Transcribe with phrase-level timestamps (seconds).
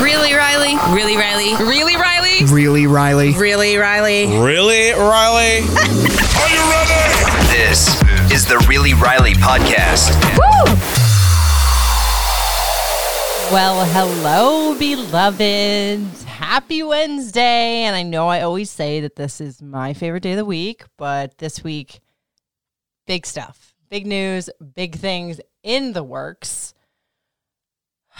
[0.00, 0.76] Really, Riley?
[0.94, 1.54] Really, Riley?
[1.56, 2.44] Really, Riley?
[2.44, 3.32] Really, Riley?
[3.32, 4.26] Really, Riley?
[4.26, 5.60] Really, Riley?
[5.62, 7.46] Are you ready?
[7.48, 10.12] This is the Really Riley podcast.
[13.50, 16.24] Well, hello, beloveds.
[16.24, 17.84] Happy Wednesday.
[17.84, 20.84] And I know I always say that this is my favorite day of the week,
[20.98, 22.00] but this week,
[23.06, 26.74] big stuff, big news, big things in the works.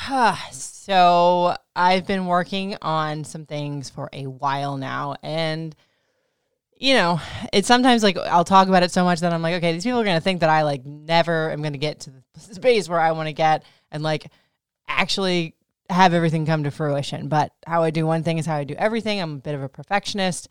[0.86, 5.16] so I've been working on some things for a while now.
[5.20, 5.74] And,
[6.76, 7.20] you know,
[7.52, 9.98] it's sometimes like I'll talk about it so much that I'm like, okay, these people
[9.98, 12.88] are going to think that I like never am going to get to the space
[12.88, 14.30] where I want to get and like
[14.86, 15.56] actually
[15.90, 17.26] have everything come to fruition.
[17.26, 19.20] But how I do one thing is how I do everything.
[19.20, 20.46] I'm a bit of a perfectionist.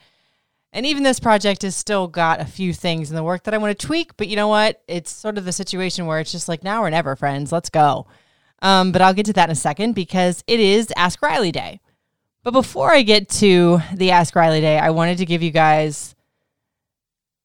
[0.73, 3.57] And even this project has still got a few things in the work that I
[3.57, 4.17] want to tweak.
[4.17, 4.83] But you know what?
[4.89, 7.53] It's sort of the situation where it's just like now or never, friends.
[7.53, 8.07] Let's go.
[8.65, 11.81] Um, but I'll get to that in a second because it is Ask Riley Day.
[12.41, 16.15] But before I get to the Ask Riley Day, I wanted to give you guys,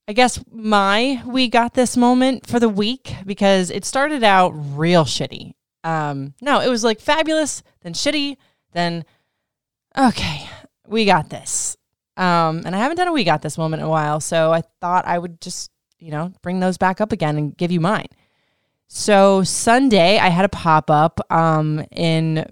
[0.09, 5.05] I guess, my we got this moment for the week because it started out real
[5.05, 5.53] shitty.
[5.85, 8.39] Um, no, it was like fabulous, then shitty,
[8.73, 9.05] then
[9.99, 10.49] okay,
[10.87, 11.77] we got this.
[12.17, 14.63] Um, and I haven't done a we got this moment in a while, so I
[14.81, 18.09] thought I would just, you know, bring those back up again and give you mine.
[18.93, 22.45] So Sunday, I had a pop up um, in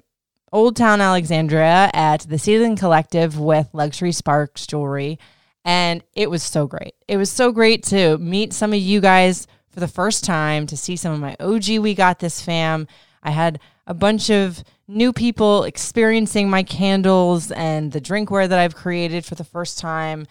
[0.52, 5.18] Old Town Alexandria at the Ceiling Collective with Luxury Sparks Jewelry.
[5.64, 6.94] And it was so great.
[7.08, 10.76] It was so great to meet some of you guys for the first time, to
[10.76, 12.86] see some of my OG We Got This fam.
[13.20, 13.58] I had
[13.88, 19.34] a bunch of new people experiencing my candles and the drinkware that I've created for
[19.34, 20.28] the first time.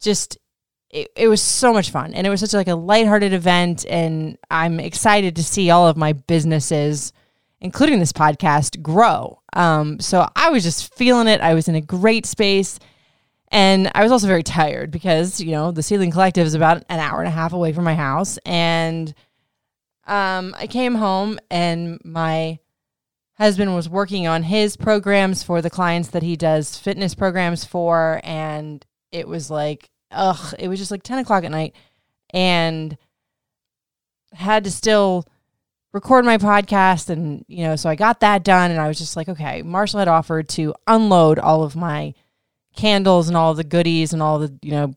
[0.00, 0.36] Just
[0.90, 2.14] it, it was so much fun.
[2.14, 3.84] And it was such like a lighthearted event.
[3.88, 7.12] And i'm excited to see all of my businesses
[7.60, 9.40] including this podcast grow.
[9.54, 11.40] Um, so i was just feeling it.
[11.40, 12.78] I was in a great space.
[13.48, 17.00] And i was also very tired because you know the ceiling collective is about an
[17.00, 18.38] hour and a half away from my house.
[18.44, 19.14] And
[20.06, 22.58] um, i came home and my
[23.38, 28.20] husband was working on his programs for the clients that he does fitness programs for.
[28.24, 31.74] And it was like ugh, it was just like 10 o'clock at night
[32.30, 32.96] and
[34.32, 35.26] had to still
[35.92, 37.10] record my podcast.
[37.10, 38.70] And, you know, so I got that done.
[38.70, 42.14] And I was just like, okay, Marshall had offered to unload all of my
[42.76, 44.94] candles and all the goodies and all the, you know,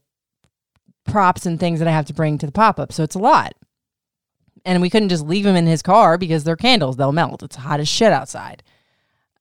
[1.06, 2.92] props and things that I have to bring to the pop up.
[2.92, 3.54] So it's a lot.
[4.66, 7.44] And we couldn't just leave them in his car because they're candles, they'll melt.
[7.44, 8.62] It's hot as shit outside.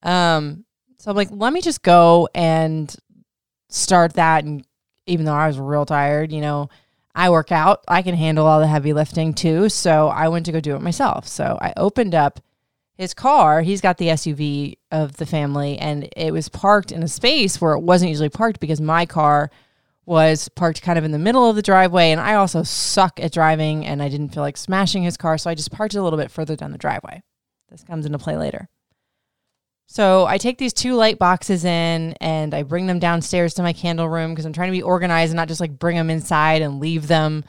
[0.02, 0.64] Um,
[0.98, 2.94] so I'm like, let me just go and
[3.68, 4.64] start that and
[5.08, 6.68] even though I was real tired, you know,
[7.14, 7.82] I work out.
[7.88, 9.68] I can handle all the heavy lifting too.
[9.68, 11.26] So I went to go do it myself.
[11.26, 12.40] So I opened up
[12.96, 13.62] his car.
[13.62, 17.72] He's got the SUV of the family, and it was parked in a space where
[17.72, 19.50] it wasn't usually parked because my car
[20.04, 22.10] was parked kind of in the middle of the driveway.
[22.10, 25.38] And I also suck at driving, and I didn't feel like smashing his car.
[25.38, 27.22] So I just parked a little bit further down the driveway.
[27.70, 28.68] This comes into play later.
[29.90, 33.72] So I take these two light boxes in and I bring them downstairs to my
[33.72, 36.60] candle room because I'm trying to be organized and not just like bring them inside
[36.60, 37.42] and leave them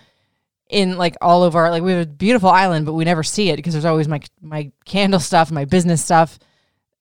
[0.70, 3.56] in like all over like we have a beautiful island but we never see it
[3.56, 6.40] because there's always my my candle stuff, my business stuff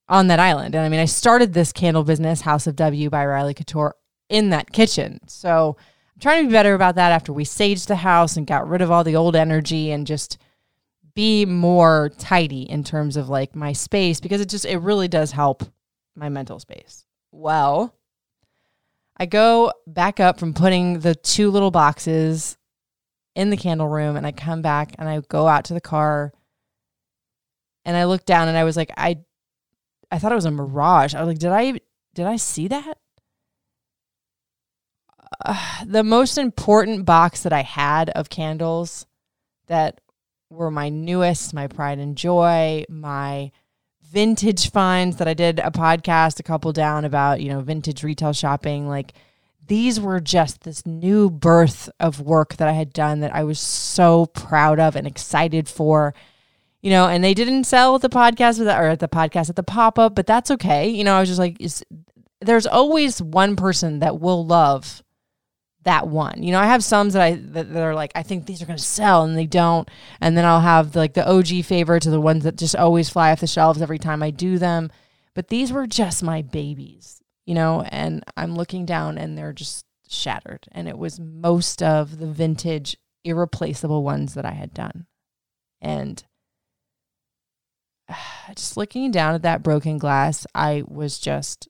[0.09, 0.75] on that island.
[0.75, 3.95] And I mean, I started this candle business, House of W by Riley Couture,
[4.27, 5.21] in that kitchen.
[5.27, 8.67] So I'm trying to be better about that after we saged the house and got
[8.67, 10.37] rid of all the old energy and just
[11.19, 15.33] be more tidy in terms of like my space because it just it really does
[15.33, 15.63] help
[16.15, 17.03] my mental space.
[17.33, 17.93] Well,
[19.17, 22.57] I go back up from putting the two little boxes
[23.35, 26.31] in the candle room and I come back and I go out to the car
[27.83, 29.17] and I look down and I was like I
[30.09, 31.15] I thought it was a mirage.
[31.15, 31.81] I was like did I
[32.13, 32.97] did I see that?
[35.43, 39.05] Uh, the most important box that I had of candles
[39.67, 39.99] that
[40.49, 43.51] were my newest, my pride and joy, my
[44.11, 48.33] vintage finds that I did a podcast a couple down about, you know, vintage retail
[48.33, 48.87] shopping.
[48.87, 49.13] Like
[49.67, 53.59] these were just this new birth of work that I had done that I was
[53.59, 56.15] so proud of and excited for.
[56.81, 59.99] you know, and they didn't sell the podcast or at the podcast at the pop
[59.99, 60.89] up, but that's okay.
[60.89, 61.83] You know, I was just like, is,
[62.41, 65.03] there's always one person that will love
[65.83, 66.43] that one.
[66.43, 68.65] You know, I have some that I that, that are like, I think these are
[68.65, 69.89] going to sell, and they don't.
[70.21, 73.31] And then I'll have like the OG favorites or the ones that just always fly
[73.31, 74.91] off the shelves every time I do them.
[75.33, 77.85] But these were just my babies, you know.
[77.89, 80.67] And I'm looking down, and they're just shattered.
[80.71, 85.05] And it was most of the vintage, irreplaceable ones that I had done,
[85.81, 86.23] and.
[88.55, 91.67] Just looking down at that broken glass, I was just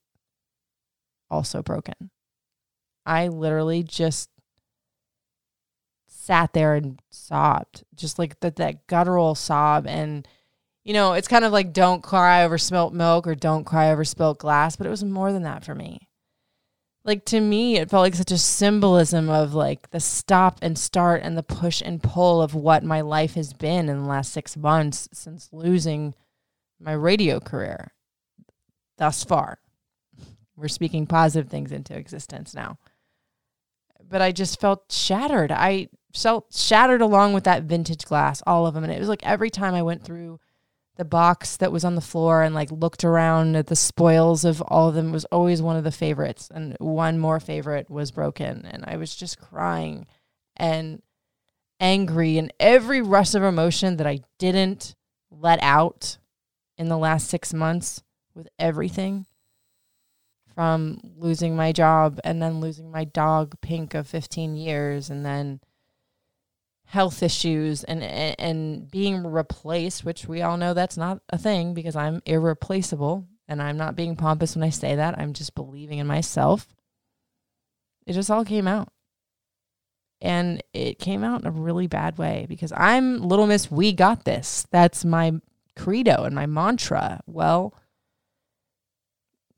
[1.30, 2.10] also broken.
[3.06, 4.30] I literally just
[6.30, 9.88] sat there and sobbed, just like that that guttural sob.
[9.88, 10.28] And
[10.84, 14.06] you know, it's kind of like don't cry over spilt milk or don't cry over
[14.06, 16.07] spilt glass, but it was more than that for me.
[17.04, 21.22] Like to me, it felt like such a symbolism of like the stop and start
[21.24, 24.56] and the push and pull of what my life has been in the last six
[24.56, 26.13] months since losing
[26.80, 27.92] my radio career
[29.00, 29.57] thus far.
[30.56, 32.78] We're speaking positive things into existence now
[34.10, 35.52] but I just felt shattered.
[35.52, 38.84] I felt shattered along with that vintage glass, all of them.
[38.84, 40.40] And it was like every time I went through
[40.96, 44.62] the box that was on the floor and like looked around at the spoils of
[44.64, 46.50] all of them was always one of the favorites.
[46.54, 48.66] And one more favorite was broken.
[48.66, 50.08] And I was just crying
[50.58, 51.02] and
[51.80, 54.96] angry and every rush of emotion that I didn't
[55.32, 56.18] let out
[56.78, 58.04] in the last six months
[58.34, 59.26] with everything
[60.60, 65.62] from losing my job and then losing my dog pink of 15 years and then
[66.84, 71.96] health issues and and being replaced which we all know that's not a thing because
[71.96, 75.18] I'm irreplaceable and I'm not being pompous when I say that.
[75.18, 76.68] I'm just believing in myself.
[78.06, 78.92] It just all came out.
[80.20, 84.26] And it came out in a really bad way because I'm little miss we got
[84.26, 84.68] this.
[84.72, 85.40] That's my
[85.78, 87.22] credo and my mantra.
[87.28, 87.74] Well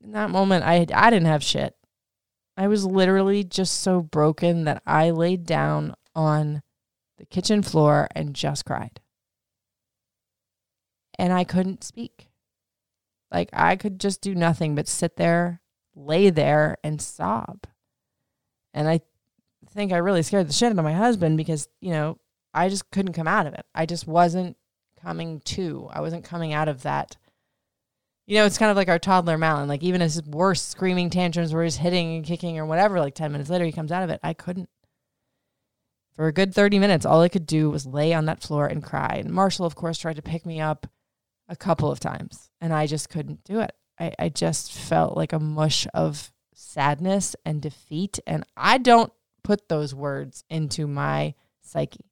[0.02, 1.74] in that moment I I didn't have shit.
[2.56, 6.62] I was literally just so broken that I laid down on
[7.18, 9.00] the kitchen floor and just cried.
[11.18, 12.28] And I couldn't speak.
[13.30, 15.62] Like I could just do nothing but sit there,
[15.94, 17.66] lay there and sob.
[18.74, 19.00] And I
[19.70, 22.18] think I really scared the shit out of my husband because, you know,
[22.52, 23.64] I just couldn't come out of it.
[23.74, 24.56] I just wasn't
[25.00, 25.88] coming to.
[25.92, 27.16] I wasn't coming out of that
[28.32, 29.68] you know, it's kind of like our toddler Malin.
[29.68, 33.30] Like even his worst screaming tantrums where he's hitting and kicking or whatever, like 10
[33.30, 34.20] minutes later he comes out of it.
[34.22, 34.70] I couldn't.
[36.16, 38.82] For a good 30 minutes, all I could do was lay on that floor and
[38.82, 39.16] cry.
[39.22, 40.86] And Marshall, of course, tried to pick me up
[41.46, 43.72] a couple of times, and I just couldn't do it.
[44.00, 48.18] I, I just felt like a mush of sadness and defeat.
[48.26, 49.12] And I don't
[49.44, 52.06] put those words into my psyche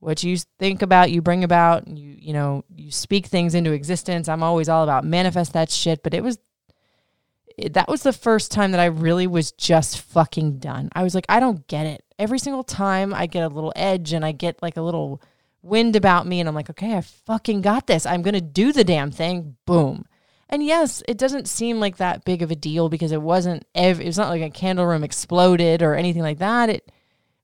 [0.00, 3.72] what you think about you bring about and you you know you speak things into
[3.72, 4.28] existence.
[4.28, 6.38] I'm always all about manifest that shit but it was
[7.56, 10.90] it, that was the first time that i really was just fucking done.
[10.94, 12.04] I was like i don't get it.
[12.18, 15.20] Every single time i get a little edge and i get like a little
[15.62, 18.06] wind about me and i'm like okay i fucking got this.
[18.06, 19.56] I'm gonna do the damn thing.
[19.66, 20.04] Boom.
[20.48, 23.98] And yes it doesn't seem like that big of a deal because it wasn't ev-
[23.98, 26.70] was not like a candle room exploded or anything like that.
[26.70, 26.92] It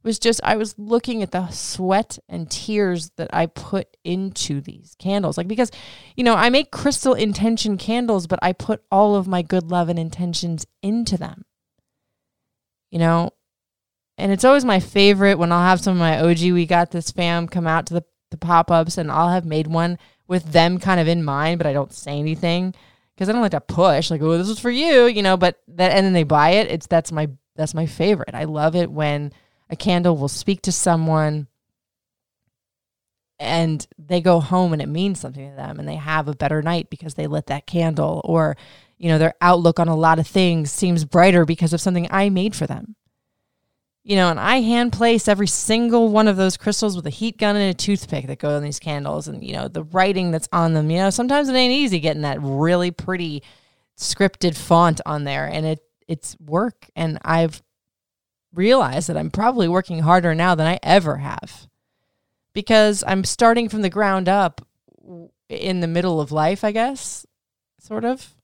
[0.04, 4.94] was just I was looking at the sweat and tears that I put into these
[4.98, 5.36] candles.
[5.36, 5.70] Like because
[6.16, 9.88] you know, I make crystal intention candles, but I put all of my good love
[9.88, 11.44] and intentions into them.
[12.90, 13.30] You know,
[14.18, 17.10] and it's always my favorite when I'll have some of my OG we got this
[17.10, 20.98] fam come out to the the pop-ups and I'll have made one with them kind
[20.98, 22.74] of in mind, but I don't say anything
[23.14, 25.60] because I don't like to push like, "Oh, this is for you," you know, but
[25.68, 26.70] that and then they buy it.
[26.70, 28.34] It's that's my that's my favorite.
[28.34, 29.32] I love it when
[29.70, 31.48] a candle will speak to someone
[33.38, 36.62] and they go home and it means something to them and they have a better
[36.62, 38.56] night because they lit that candle or
[38.96, 42.30] you know their outlook on a lot of things seems brighter because of something I
[42.30, 42.96] made for them.
[44.06, 47.38] You know, and I hand place every single one of those crystals with a heat
[47.38, 50.48] gun and a toothpick that go on these candles and you know the writing that's
[50.52, 50.90] on them.
[50.90, 53.42] You know, sometimes it ain't easy getting that really pretty
[53.98, 57.62] scripted font on there and it it's work and I've
[58.54, 61.66] realize that I'm probably working harder now than I ever have
[62.52, 64.66] because I'm starting from the ground up
[65.48, 67.26] in the middle of life, I guess,
[67.78, 68.34] sort of.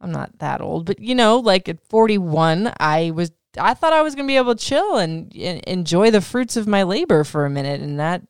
[0.00, 4.02] I'm not that old, but you know, like at 41, I was I thought I
[4.02, 7.22] was going to be able to chill and, and enjoy the fruits of my labor
[7.22, 8.22] for a minute and that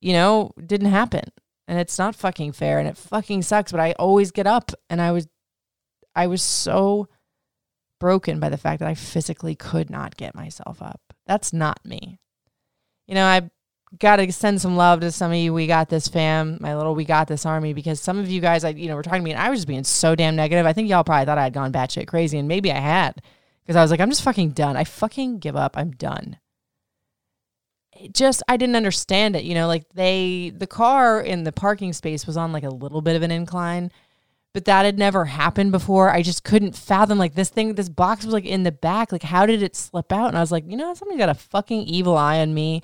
[0.00, 1.24] you know, didn't happen.
[1.68, 5.00] And it's not fucking fair and it fucking sucks, but I always get up and
[5.00, 5.28] I was
[6.16, 7.08] I was so
[8.00, 11.00] broken by the fact that I physically could not get myself up.
[11.26, 12.18] That's not me.
[13.06, 13.48] You know, I
[13.98, 15.54] got to send some love to some of you.
[15.54, 18.64] We got this fam, my little we got this army, because some of you guys,
[18.64, 20.66] I you know, were talking to me, and I was just being so damn negative.
[20.66, 23.22] I think y'all probably thought I had gone batshit crazy, and maybe I had,
[23.62, 24.76] because I was like, I'm just fucking done.
[24.76, 25.76] I fucking give up.
[25.76, 26.38] I'm done.
[27.92, 29.44] It just I didn't understand it.
[29.44, 33.02] You know, like they the car in the parking space was on like a little
[33.02, 33.92] bit of an incline
[34.52, 36.10] but that had never happened before.
[36.10, 39.12] I just couldn't fathom like this thing, this box was like in the back.
[39.12, 40.28] Like, how did it slip out?
[40.28, 42.82] And I was like, you know, somebody got a fucking evil eye on me.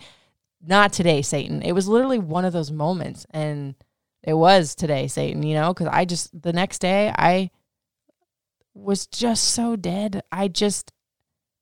[0.65, 1.63] Not today, Satan.
[1.63, 3.27] It was literally one of those moments.
[3.31, 3.75] And
[4.23, 7.51] it was today, Satan, you know, because I just, the next day, I
[8.75, 10.23] was just so dead.
[10.31, 10.93] I just,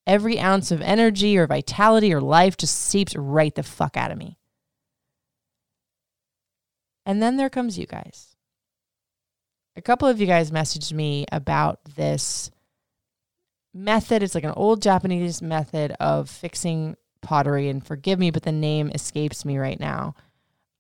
[0.07, 4.19] every ounce of energy or vitality or life just seeps right the fuck out of
[4.19, 4.39] me.
[7.07, 8.34] And then there comes you guys
[9.77, 12.51] a couple of you guys messaged me about this
[13.73, 14.23] method.
[14.23, 17.69] It's like an old Japanese method of fixing pottery.
[17.69, 20.15] And forgive me, but the name escapes me right now.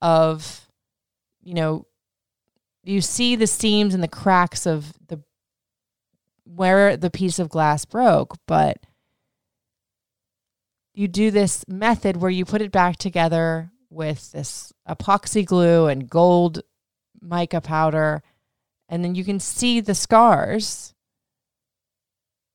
[0.00, 0.68] Of,
[1.42, 1.86] you know,
[2.84, 5.20] you see the seams and the cracks of the
[6.44, 8.78] where the piece of glass broke, but
[10.92, 16.10] you do this method where you put it back together with this epoxy glue and
[16.10, 16.60] gold
[17.20, 18.22] mica powder
[18.94, 20.94] and then you can see the scars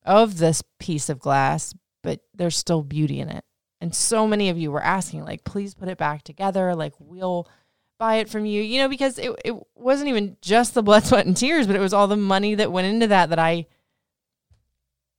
[0.06, 3.44] of this piece of glass, but there's still beauty in it.
[3.82, 6.76] And so many of you were asking, like, please put it back together.
[6.76, 7.46] Like, we'll
[7.98, 11.26] buy it from you, you know, because it, it wasn't even just the blood, sweat,
[11.26, 13.68] and tears, but it was all the money that went into that that I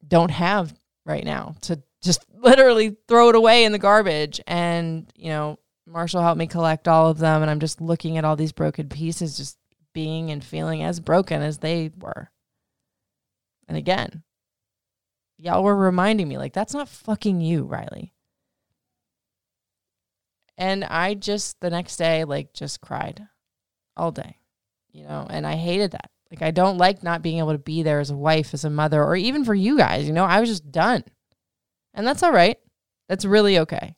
[0.09, 0.73] don't have
[1.05, 4.41] right now to just literally throw it away in the garbage.
[4.47, 7.43] And, you know, Marshall helped me collect all of them.
[7.43, 9.59] And I'm just looking at all these broken pieces, just
[9.93, 12.31] being and feeling as broken as they were.
[13.69, 14.23] And again,
[15.37, 18.13] y'all were reminding me, like, that's not fucking you, Riley.
[20.59, 23.27] And I just, the next day, like, just cried
[23.97, 24.37] all day,
[24.93, 26.11] you know, and I hated that.
[26.31, 28.71] Like, I don't like not being able to be there as a wife, as a
[28.71, 31.05] mother, or even for you guys, you know, I was just done.
[31.95, 32.57] And that's all right.
[33.09, 33.97] That's really okay.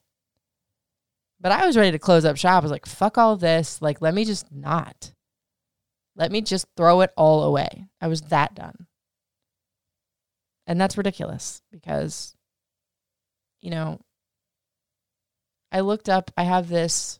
[1.39, 2.63] But I was ready to close up shop.
[2.63, 3.81] I was like, fuck all this.
[3.81, 5.13] Like, let me just not.
[6.15, 7.87] Let me just throw it all away.
[7.99, 8.87] I was that done.
[10.67, 12.35] And that's ridiculous because,
[13.61, 13.99] you know,
[15.71, 17.19] I looked up, I have this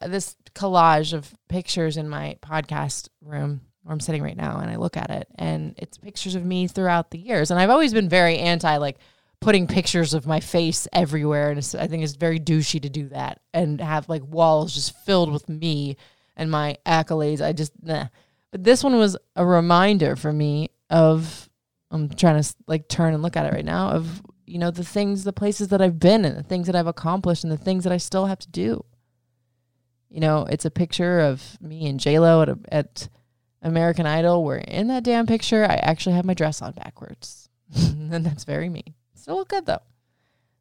[0.00, 4.76] this collage of pictures in my podcast room where I'm sitting right now and I
[4.76, 8.08] look at it and it's pictures of me throughout the years and I've always been
[8.08, 8.98] very anti like
[9.40, 13.40] putting pictures of my face everywhere and I think it's very douchey to do that
[13.52, 15.96] and have like walls just filled with me
[16.36, 17.40] and my accolades.
[17.40, 18.08] I just, nah.
[18.50, 21.48] But this one was a reminder for me of,
[21.90, 24.84] I'm trying to like turn and look at it right now, of, you know, the
[24.84, 27.84] things, the places that I've been and the things that I've accomplished and the things
[27.84, 28.84] that I still have to do.
[30.08, 33.08] You know, it's a picture of me and J-Lo at, a, at
[33.62, 37.48] American Idol where in that damn picture, I actually have my dress on backwards.
[37.74, 38.94] and that's very me.
[39.14, 39.82] Still look good though.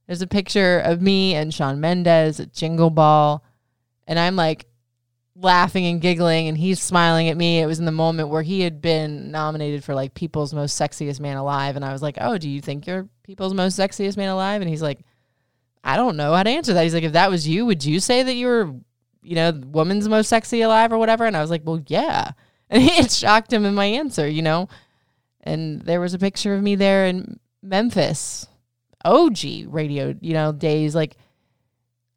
[0.07, 3.43] There's a picture of me and Shawn Mendes at Jingle Ball.
[4.07, 4.65] And I'm like
[5.35, 7.59] laughing and giggling and he's smiling at me.
[7.59, 11.19] It was in the moment where he had been nominated for like People's Most Sexiest
[11.19, 11.75] Man Alive.
[11.75, 14.61] And I was like, Oh, do you think you're People's Most Sexiest Man Alive?
[14.61, 14.99] And he's like,
[15.83, 16.83] I don't know how to answer that.
[16.83, 18.73] He's like, If that was you, would you say that you were,
[19.23, 21.25] you know, woman's most sexy alive or whatever?
[21.25, 22.31] And I was like, Well, yeah.
[22.69, 24.67] And it shocked him in my answer, you know?
[25.41, 28.47] And there was a picture of me there in Memphis,
[29.05, 29.37] OG
[29.67, 31.15] radio, you know, days like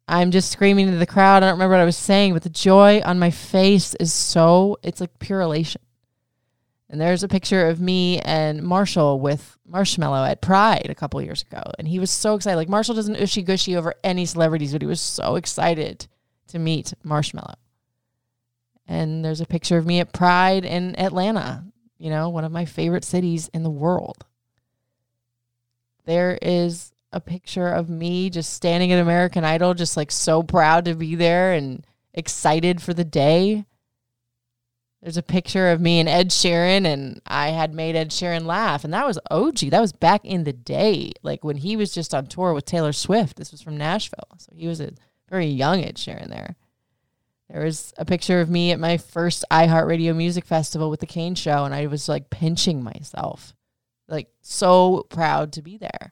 [0.07, 1.43] I'm just screaming into the crowd.
[1.43, 4.77] I don't remember what I was saying, but the joy on my face is so,
[4.81, 5.81] it's like pure elation.
[6.89, 11.41] And there's a picture of me and Marshall with Marshmello at Pride a couple years
[11.41, 11.61] ago.
[11.77, 12.55] And he was so excited.
[12.55, 16.07] Like, Marshall doesn't ushy gushy over any celebrities, but he was so excited
[16.47, 17.55] to meet Marshmello.
[18.87, 21.65] And there's a picture of me at Pride in Atlanta,
[21.97, 24.23] you know, one of my favorite cities in the world.
[26.05, 30.85] There is a picture of me just standing at American Idol, just like so proud
[30.85, 33.65] to be there and excited for the day.
[35.01, 38.83] There's a picture of me and Ed Sheeran, and I had made Ed Sheeran laugh.
[38.83, 39.59] And that was OG.
[39.69, 42.91] That was back in the day, like when he was just on tour with Taylor
[42.93, 43.37] Swift.
[43.37, 44.27] This was from Nashville.
[44.37, 44.93] So he was a
[45.29, 46.55] very young Ed Sheeran there.
[47.49, 51.35] There was a picture of me at my first iHeartRadio Music Festival with the Kane
[51.35, 53.53] Show, and I was like pinching myself,
[54.09, 56.11] like so proud to be there.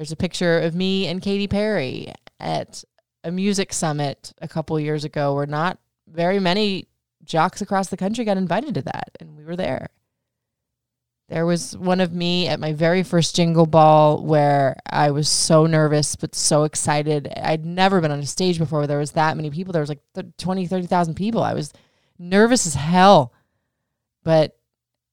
[0.00, 2.82] There's a picture of me and Katy Perry at
[3.22, 5.78] a music summit a couple years ago where not
[6.08, 6.88] very many
[7.22, 9.90] jocks across the country got invited to that, and we were there.
[11.28, 15.66] There was one of me at my very first jingle ball where I was so
[15.66, 17.30] nervous but so excited.
[17.36, 19.74] I'd never been on a stage before where there was that many people.
[19.74, 20.00] There was like
[20.38, 21.42] 20, 30,000 people.
[21.42, 21.74] I was
[22.18, 23.34] nervous as hell.
[24.24, 24.58] But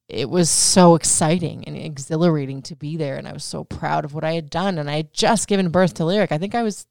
[0.10, 3.18] it was so exciting and exhilarating to be there.
[3.18, 4.78] And I was so proud of what I had done.
[4.78, 6.32] And I had just given birth to Lyric.
[6.32, 6.88] I think I was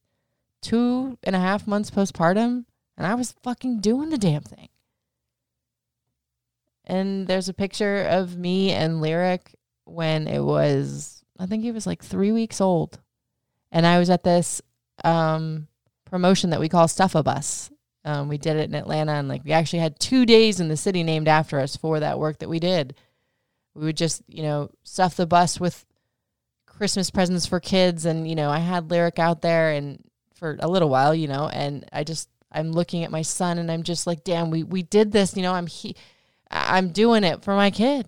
[0.61, 2.65] two and a half months postpartum
[2.97, 4.69] and I was fucking doing the damn thing.
[6.85, 9.55] And there's a picture of me and Lyric
[9.85, 13.01] when it was, I think he was like three weeks old.
[13.73, 14.63] And I was at this
[15.05, 15.69] um,
[16.05, 17.71] promotion that we call Stuff a Bus.
[18.05, 20.77] Um, we did it in Atlanta, and like we actually had two days in the
[20.77, 22.95] city named after us for that work that we did.
[23.77, 25.85] We would just, you know, stuff the bus with
[26.67, 30.03] Christmas presents for kids, and you know, I had lyric out there and
[30.35, 33.71] for a little while, you know, and I just I'm looking at my son, and
[33.71, 35.97] I'm just like, damn, we we did this, you know, I'm he,
[36.51, 38.07] I'm doing it for my kid.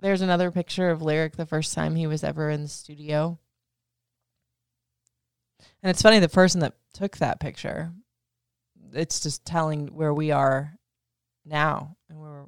[0.00, 3.38] There's another picture of lyric the first time he was ever in the studio.
[5.82, 7.92] And it's funny, the person that took that picture
[8.94, 10.74] it's just telling where we are
[11.44, 12.44] now and we're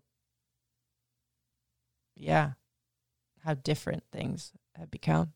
[2.17, 2.53] yeah
[3.45, 5.33] how different things have become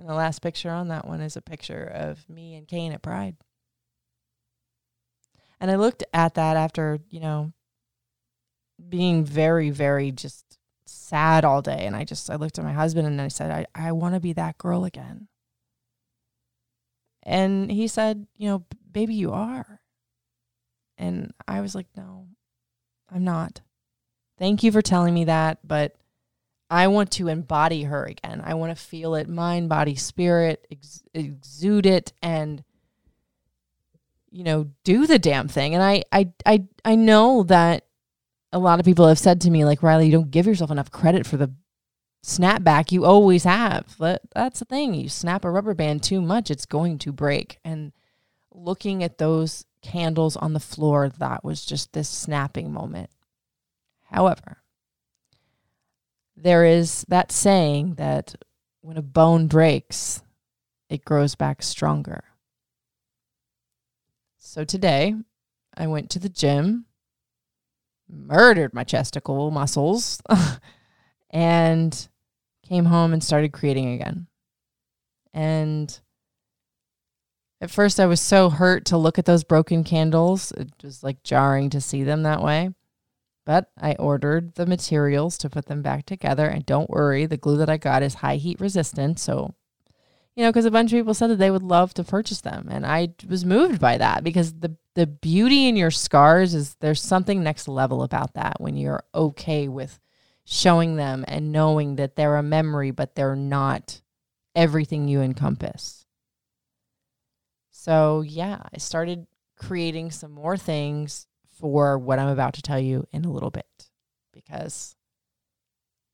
[0.00, 3.02] and the last picture on that one is a picture of me and Kane at
[3.02, 3.36] Pride.
[5.60, 7.52] And I looked at that after, you know,
[8.88, 11.84] being very, very just sad all day.
[11.84, 14.20] And I just, I looked at my husband and I said, I, I want to
[14.20, 15.28] be that girl again.
[17.22, 19.82] And he said, you know, baby, you are.
[20.96, 22.26] And I was like, no,
[23.12, 23.60] I'm not.
[24.40, 25.94] Thank you for telling me that, but
[26.68, 28.42] I want to embody her again.
[28.44, 32.64] I want to feel it, mind, body, spirit, ex- exude it, and
[34.30, 35.74] you know, do the damn thing.
[35.74, 37.84] And I, I, I, I know that
[38.52, 40.90] a lot of people have said to me, like Riley, you don't give yourself enough
[40.90, 41.52] credit for the
[42.24, 43.94] snapback you always have.
[43.98, 44.94] But that's the thing.
[44.94, 47.58] You snap a rubber band too much, it's going to break.
[47.64, 47.92] And
[48.52, 53.10] looking at those candles on the floor, that was just this snapping moment.
[54.10, 54.58] However,
[56.36, 58.34] there is that saying that
[58.80, 60.22] when a bone breaks,
[60.88, 62.24] it grows back stronger.
[64.38, 65.14] So today,
[65.76, 66.86] I went to the gym,
[68.08, 70.20] murdered my chesticle muscles,
[71.30, 72.08] and
[72.66, 74.26] came home and started creating again.
[75.32, 76.00] And
[77.60, 80.50] at first, I was so hurt to look at those broken candles.
[80.52, 82.70] It was like jarring to see them that way.
[83.50, 86.46] But I ordered the materials to put them back together.
[86.46, 89.18] And don't worry, the glue that I got is high heat resistant.
[89.18, 89.56] So,
[90.36, 92.68] you know, because a bunch of people said that they would love to purchase them.
[92.70, 97.02] And I was moved by that because the, the beauty in your scars is there's
[97.02, 99.98] something next level about that when you're okay with
[100.44, 104.00] showing them and knowing that they're a memory, but they're not
[104.54, 106.06] everything you encompass.
[107.72, 111.26] So, yeah, I started creating some more things
[111.60, 113.66] for what I'm about to tell you in a little bit
[114.32, 114.96] because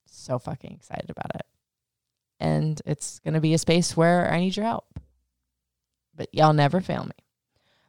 [0.05, 1.47] I'm so fucking excited about it.
[2.39, 4.87] And it's going to be a space where I need your help.
[6.15, 7.13] But y'all never fail me.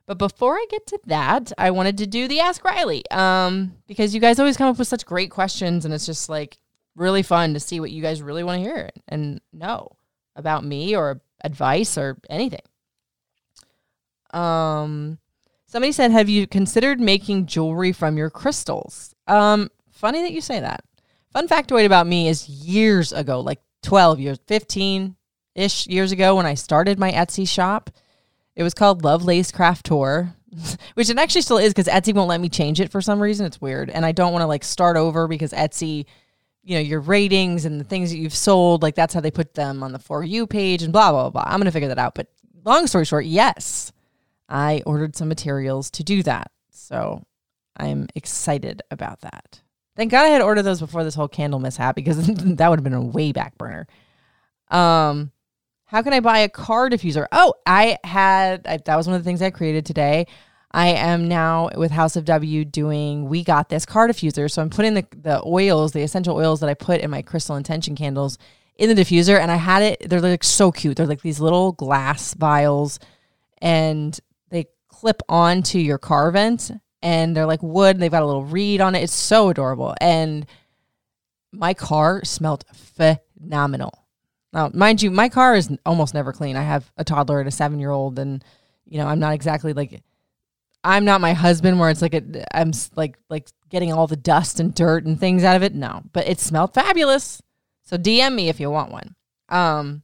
[0.05, 4.15] But before I get to that, I wanted to do the Ask Riley um, because
[4.15, 6.57] you guys always come up with such great questions, and it's just like
[6.95, 9.91] really fun to see what you guys really want to hear and know
[10.35, 12.61] about me or advice or anything.
[14.31, 15.19] Um,
[15.67, 20.60] somebody said, "Have you considered making jewelry from your crystals?" Um, funny that you say
[20.60, 20.84] that.
[21.32, 25.15] Fun factoid about me is years ago, like twelve years, fifteen
[25.56, 27.89] ish years ago, when I started my Etsy shop.
[28.56, 30.34] It was called Love Lace Craft Tour,
[30.95, 33.45] which it actually still is because Etsy won't let me change it for some reason.
[33.45, 36.06] It's weird, and I don't want to like start over because Etsy
[36.67, 39.53] you know your ratings and the things that you've sold like that's how they put
[39.53, 42.13] them on the for you page and blah blah blah i'm gonna figure that out
[42.13, 42.27] but
[42.65, 43.93] long story short yes
[44.49, 46.51] I ordered some materials to do that.
[46.71, 47.23] So
[47.75, 49.62] I'm excited about that.
[49.95, 52.83] Thank God I had ordered those before this whole candle mishap because that would have
[52.83, 53.88] been a way back burner.
[54.69, 55.31] Um,
[55.86, 57.25] how can I buy a car diffuser?
[57.31, 60.27] Oh, I had I, that was one of the things I created today.
[60.71, 64.51] I am now with House of W doing We Got This car diffuser.
[64.51, 67.55] So I'm putting the, the oils, the essential oils that I put in my crystal
[67.55, 68.38] intention candles
[68.75, 69.39] in the diffuser.
[69.39, 70.97] And I had it, they're like so cute.
[70.97, 72.99] They're like these little glass vials.
[73.60, 74.19] And
[74.99, 77.99] clip onto your car vent and they're like wood.
[77.99, 79.03] They've got a little reed on it.
[79.03, 79.95] It's so adorable.
[80.01, 80.45] And
[81.51, 84.05] my car smelled phenomenal.
[84.53, 86.55] Now, mind you, my car is almost never clean.
[86.55, 88.43] I have a toddler and a seven year old, and
[88.86, 90.01] you know, I'm not exactly like
[90.83, 92.15] I'm not my husband where it's like
[92.53, 95.75] I'm like like getting all the dust and dirt and things out of it.
[95.75, 97.41] No, but it smelled fabulous.
[97.83, 99.15] So DM me if you want one.
[99.49, 100.01] Um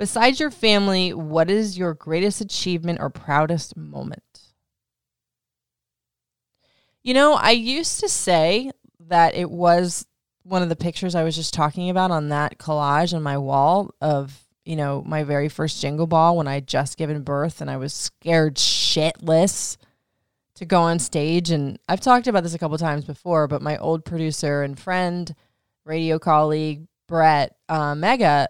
[0.00, 4.22] besides your family, what is your greatest achievement or proudest moment?
[7.02, 8.70] You know, I used to say
[9.08, 10.06] that it was
[10.42, 13.94] one of the pictures I was just talking about on that collage on my wall
[14.00, 17.70] of, you know, my very first jingle ball when I had just given birth and
[17.70, 19.76] I was scared shitless
[20.54, 21.50] to go on stage.
[21.50, 25.34] And I've talked about this a couple times before, but my old producer and friend,
[25.84, 28.48] radio colleague, Brett uh, Mega,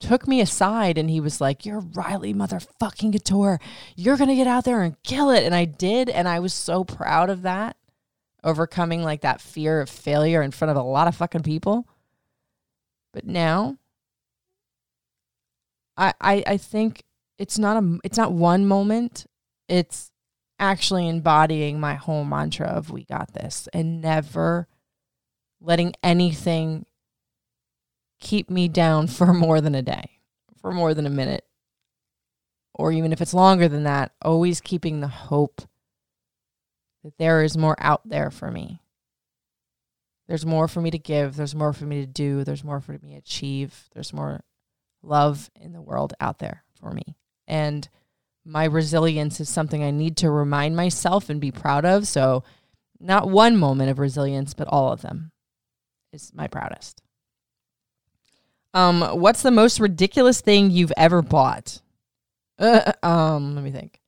[0.00, 3.60] took me aside and he was like, You're Riley motherfucking Couture.
[3.94, 5.44] You're going to get out there and kill it.
[5.44, 6.08] And I did.
[6.08, 7.76] And I was so proud of that,
[8.42, 11.86] overcoming like that fear of failure in front of a lot of fucking people.
[13.12, 13.76] But now,
[15.96, 17.04] I, I, I think
[17.38, 19.26] it's not a it's not one moment.
[19.68, 20.10] It's
[20.58, 24.68] actually embodying my whole mantra of we got this and never
[25.60, 26.86] letting anything
[28.20, 30.18] keep me down for more than a day,
[30.60, 31.44] for more than a minute,
[32.74, 35.62] or even if it's longer than that, always keeping the hope
[37.02, 38.82] that there is more out there for me.
[40.28, 42.92] There's more for me to give, there's more for me to do, there's more for
[42.92, 44.44] me to achieve, there's more
[45.02, 47.16] love in the world out there for me.
[47.48, 47.88] And
[48.44, 52.06] my resilience is something I need to remind myself and be proud of.
[52.06, 52.44] So,
[53.00, 55.32] not one moment of resilience, but all of them
[56.12, 57.02] is my proudest.
[58.74, 61.80] Um, what's the most ridiculous thing you've ever bought?
[62.58, 64.00] Uh, um, let me think.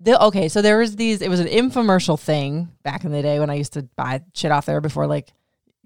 [0.00, 1.22] The, okay, so there was these.
[1.22, 4.50] It was an infomercial thing back in the day when I used to buy shit
[4.50, 5.32] off there before, like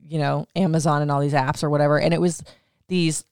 [0.09, 2.01] you know Amazon and all these apps or whatever.
[2.01, 2.43] And it was
[2.89, 3.25] these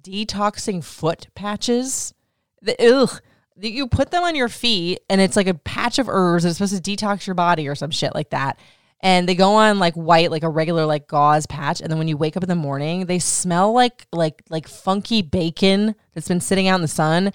[0.00, 2.14] detoxing foot patches.
[2.62, 3.20] The, ugh,
[3.60, 6.46] you put them on your feet, and it's like a patch of herbs.
[6.46, 8.58] It's supposed to detox your body or some shit like that
[9.04, 12.08] and they go on like white like a regular like gauze patch and then when
[12.08, 16.40] you wake up in the morning they smell like like like funky bacon that's been
[16.40, 17.30] sitting out in the sun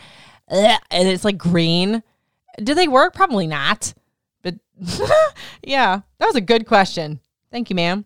[0.49, 2.01] and it's like green.
[2.61, 3.13] Do they work?
[3.13, 3.93] Probably not
[4.41, 4.55] but
[5.63, 7.21] yeah that was a good question.
[7.51, 8.05] Thank you ma'am.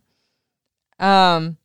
[0.99, 1.57] Um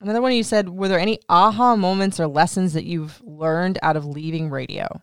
[0.00, 3.96] another one you said were there any aha moments or lessons that you've learned out
[3.96, 5.02] of leaving radio?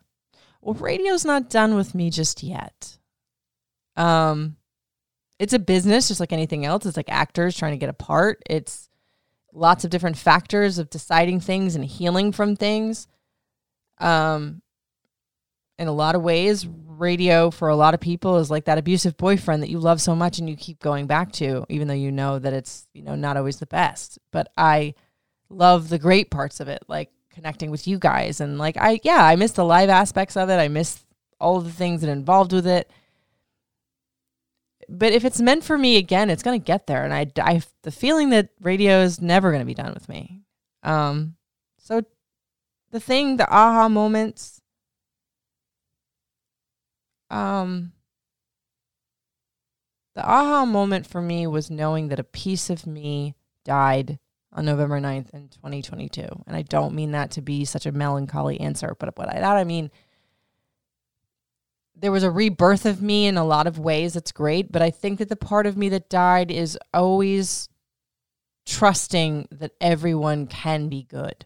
[0.61, 2.97] Well radio's not done with me just yet.
[3.97, 4.56] Um
[5.39, 6.85] it's a business just like anything else.
[6.85, 8.41] It's like actors trying to get a part.
[8.49, 8.89] It's
[9.53, 13.07] lots of different factors of deciding things and healing from things.
[13.99, 14.61] Um
[15.79, 19.15] in a lot of ways, radio for a lot of people is like that abusive
[19.17, 22.11] boyfriend that you love so much and you keep going back to, even though you
[22.11, 24.17] know that it's, you know, not always the best.
[24.31, 24.95] But I
[25.49, 28.41] love the great parts of it, like connecting with you guys.
[28.41, 30.57] And like, I, yeah, I miss the live aspects of it.
[30.57, 31.05] I miss
[31.39, 32.89] all the things that involved with it
[34.89, 37.91] but if it's meant for me again, it's gonna get there, and I, I the
[37.91, 40.43] feeling that radio is never gonna be done with me.
[40.83, 41.35] Um,
[41.77, 42.03] so
[42.91, 44.61] the thing, the aha moments,
[47.29, 47.91] um,
[50.15, 54.19] the aha moment for me was knowing that a piece of me died
[54.51, 56.25] on November 9th in 2022.
[56.47, 59.57] And I don't mean that to be such a melancholy answer, but what I that
[59.57, 59.91] I mean
[61.99, 64.15] there was a rebirth of me in a lot of ways.
[64.15, 67.69] It's great, but I think that the part of me that died is always
[68.65, 71.45] trusting that everyone can be good.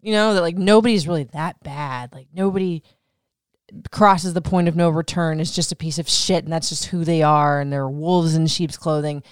[0.00, 2.14] You know, that like nobody's really that bad.
[2.14, 2.82] Like nobody
[3.90, 6.86] crosses the point of no return is just a piece of shit and that's just
[6.86, 9.22] who they are and they're wolves in sheep's clothing.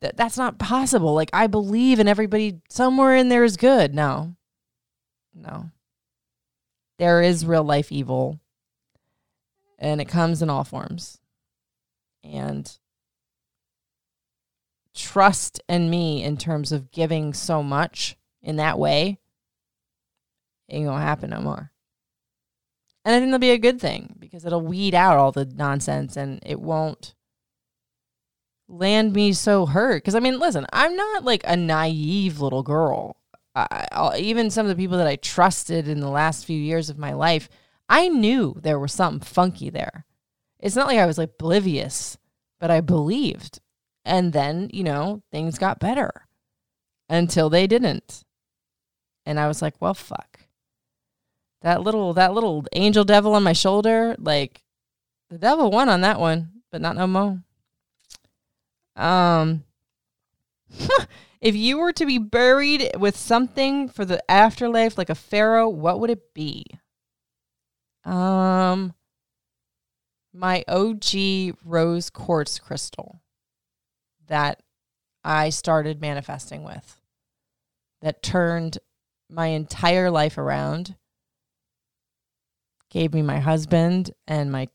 [0.00, 1.14] That that's not possible.
[1.14, 3.94] Like I believe in everybody somewhere in there is good.
[3.94, 4.36] No.
[5.34, 5.70] No.
[6.98, 8.40] There is real life evil
[9.84, 11.20] and it comes in all forms.
[12.24, 12.78] And
[14.94, 19.18] trust in me in terms of giving so much in that way
[20.70, 21.70] ain't gonna happen no more.
[23.04, 26.16] And I think that'll be a good thing because it'll weed out all the nonsense
[26.16, 27.14] and it won't
[28.66, 30.02] land me so hurt.
[30.02, 33.16] Because I mean, listen, I'm not like a naive little girl.
[33.54, 36.98] I, even some of the people that I trusted in the last few years of
[36.98, 37.50] my life,
[37.88, 40.06] I knew there was something funky there.
[40.58, 42.16] It's not like I was like oblivious,
[42.58, 43.60] but I believed.
[44.04, 46.26] And then, you know, things got better
[47.08, 48.24] until they didn't.
[49.26, 50.40] And I was like, well, fuck.
[51.62, 54.62] That little that little angel devil on my shoulder, like
[55.30, 57.42] the devil won on that one, but not no more.
[58.96, 59.64] Um
[61.40, 66.00] if you were to be buried with something for the afterlife like a pharaoh, what
[66.00, 66.66] would it be?
[68.04, 68.94] Um,
[70.32, 73.20] my OG rose quartz crystal
[74.26, 74.62] that
[75.22, 77.00] I started manifesting with
[78.02, 78.78] that turned
[79.30, 80.96] my entire life around,
[82.90, 84.68] gave me my husband and my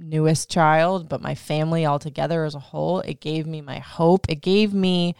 [0.00, 3.00] newest child, but my family altogether as a whole.
[3.00, 4.26] It gave me my hope.
[4.28, 5.14] It gave me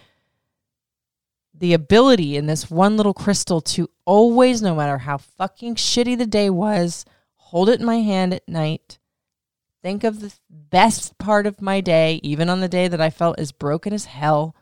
[1.59, 6.27] the ability in this one little crystal to always, no matter how fucking shitty the
[6.27, 8.99] day was, hold it in my hand at night.
[9.83, 13.39] Think of the best part of my day, even on the day that I felt
[13.39, 14.55] as broken as hell,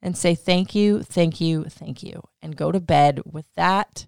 [0.00, 4.06] and say thank you, thank you, thank you, and go to bed with that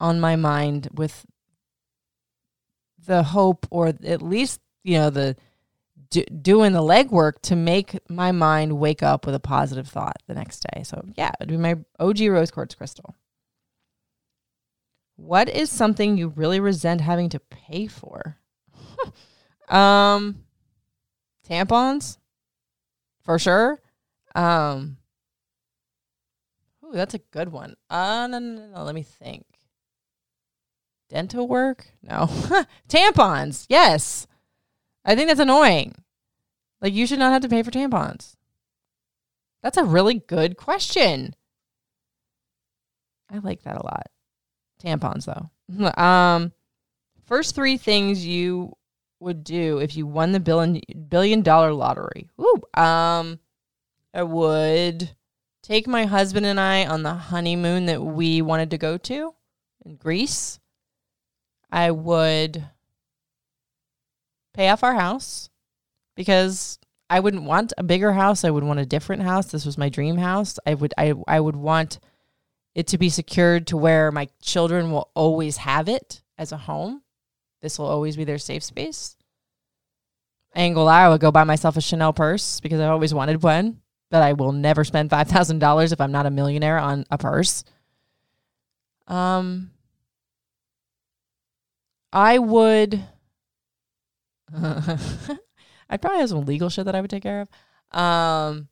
[0.00, 1.26] on my mind, with
[3.06, 5.36] the hope, or at least, you know, the
[6.10, 10.34] do, doing the legwork to make my mind wake up with a positive thought the
[10.34, 10.82] next day.
[10.82, 13.14] So, yeah, it'd be my OG rose quartz crystal.
[15.16, 18.36] What is something you really resent having to pay for?
[19.68, 20.44] um,
[21.48, 22.18] tampons,
[23.24, 23.80] for sure.
[24.34, 24.98] Um,
[26.84, 27.76] ooh, that's a good one.
[27.88, 28.84] Uh, no, no, no, no.
[28.84, 29.46] Let me think.
[31.08, 31.86] Dental work?
[32.02, 32.26] No.
[32.88, 33.66] tampons.
[33.68, 34.26] Yes.
[35.06, 35.94] I think that's annoying.
[36.82, 38.34] Like, you should not have to pay for tampons.
[39.62, 41.34] That's a really good question.
[43.30, 44.08] I like that a lot.
[44.82, 45.50] Tampons, though.
[46.02, 46.52] um,
[47.24, 48.76] first three things you
[49.20, 52.28] would do if you won the billion billion dollar lottery.
[52.40, 53.38] Ooh, um,
[54.12, 55.10] I would
[55.62, 59.34] take my husband and I on the honeymoon that we wanted to go to
[59.84, 60.60] in Greece.
[61.70, 62.64] I would
[64.56, 65.50] pay off our house
[66.16, 68.44] because I wouldn't want a bigger house.
[68.44, 69.46] I would want a different house.
[69.46, 70.58] This was my dream house.
[70.66, 72.00] I would I I would want
[72.74, 77.02] it to be secured to where my children will always have it as a home.
[77.62, 79.16] This will always be their safe space.
[80.54, 83.80] I gonna I would go buy myself a Chanel purse because I've always wanted one,
[84.10, 87.18] but I will never spend five thousand dollars if I'm not a millionaire on a
[87.18, 87.62] purse.
[89.06, 89.70] Um
[92.12, 93.04] I would
[95.88, 97.98] I probably have some legal shit that I would take care of.
[97.98, 98.68] Um,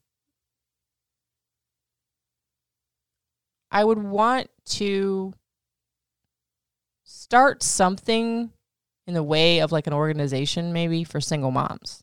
[3.70, 5.34] I would want to
[7.04, 8.50] start something
[9.06, 12.02] in the way of like an organization, maybe for single moms.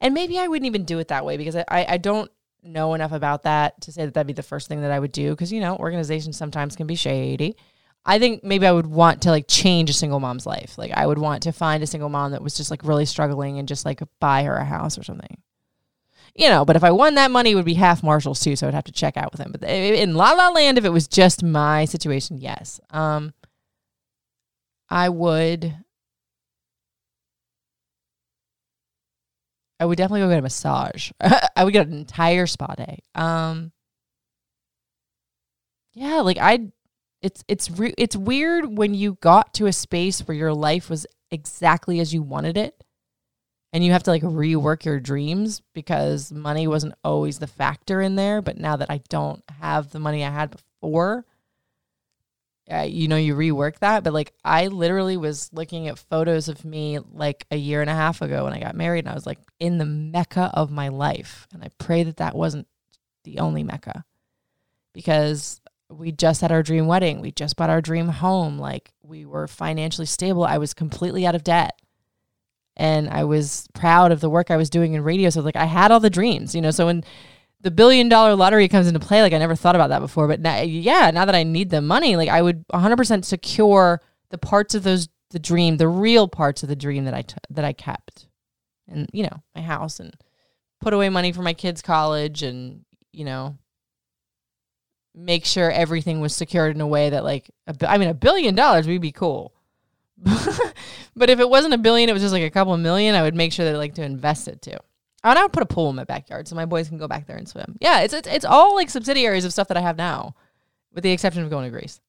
[0.00, 2.30] And maybe I wouldn't even do it that way because I, I don't
[2.62, 5.12] know enough about that to say that that'd be the first thing that I would
[5.12, 7.56] do because, you know, organizations sometimes can be shady.
[8.08, 10.78] I think maybe I would want to like change a single mom's life.
[10.78, 13.58] Like I would want to find a single mom that was just like really struggling
[13.58, 15.42] and just like buy her a house or something.
[16.36, 18.68] You know, but if I won that money, it would be half Marshall's too, so
[18.68, 19.52] I'd have to check out with him.
[19.52, 23.32] But in La La Land, if it was just my situation, yes, um,
[24.88, 25.74] I would.
[29.80, 31.10] I would definitely go get a massage.
[31.20, 33.00] I would get an entire spa day.
[33.14, 33.72] Um,
[35.94, 36.72] yeah, like I'd
[37.26, 41.08] it's it's re- it's weird when you got to a space where your life was
[41.32, 42.84] exactly as you wanted it
[43.72, 48.14] and you have to like rework your dreams because money wasn't always the factor in
[48.14, 48.40] there.
[48.40, 51.26] But now that i don't have the money i had before
[52.70, 54.04] uh, you know you rework that.
[54.04, 57.94] But like i literally was looking at photos of me like a year and a
[57.94, 60.88] half ago when i got married and i was like in the mecca of my
[60.88, 61.48] life.
[61.52, 62.68] And i pray that that wasn't
[63.24, 64.04] the only mecca
[64.94, 67.20] because we just had our dream wedding.
[67.20, 68.58] We just bought our dream home.
[68.58, 70.44] Like we were financially stable.
[70.44, 71.78] I was completely out of debt.
[72.78, 75.30] And I was proud of the work I was doing in radio.
[75.30, 76.70] So like I had all the dreams, you know.
[76.70, 77.04] So when
[77.60, 80.28] the billion dollar lottery comes into play, like I never thought about that before.
[80.28, 84.38] But now, yeah, now that I need the money, like I would 100% secure the
[84.38, 87.64] parts of those the dream, the real parts of the dream that I t- that
[87.64, 88.26] I kept,
[88.88, 90.14] and you know my house and
[90.80, 93.58] put away money for my kids' college and you know
[95.16, 98.54] make sure everything was secured in a way that like a, I mean a billion
[98.54, 99.52] dollars we'd be cool.
[101.16, 103.34] but if it wasn't a billion, it was just like a couple million, I would
[103.34, 104.76] make sure that like to invest it too.
[105.24, 107.26] And I would put a pool in my backyard so my boys can go back
[107.26, 107.76] there and swim.
[107.80, 110.34] Yeah, it's it's, it's all like subsidiaries of stuff that I have now,
[110.92, 112.00] with the exception of going to Greece.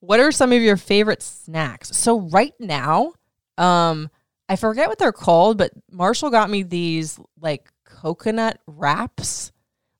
[0.00, 1.96] What are some of your favorite snacks?
[1.96, 3.14] So right now,
[3.58, 4.10] um,
[4.48, 9.52] I forget what they're called, but Marshall got me these like coconut wraps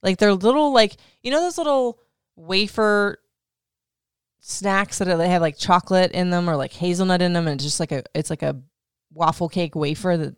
[0.04, 1.98] like they're little like you know those little
[2.36, 3.18] wafer
[4.38, 7.80] snacks that they have like chocolate in them or like hazelnut in them and just
[7.80, 8.60] like a it's like a
[9.12, 10.36] waffle cake wafer the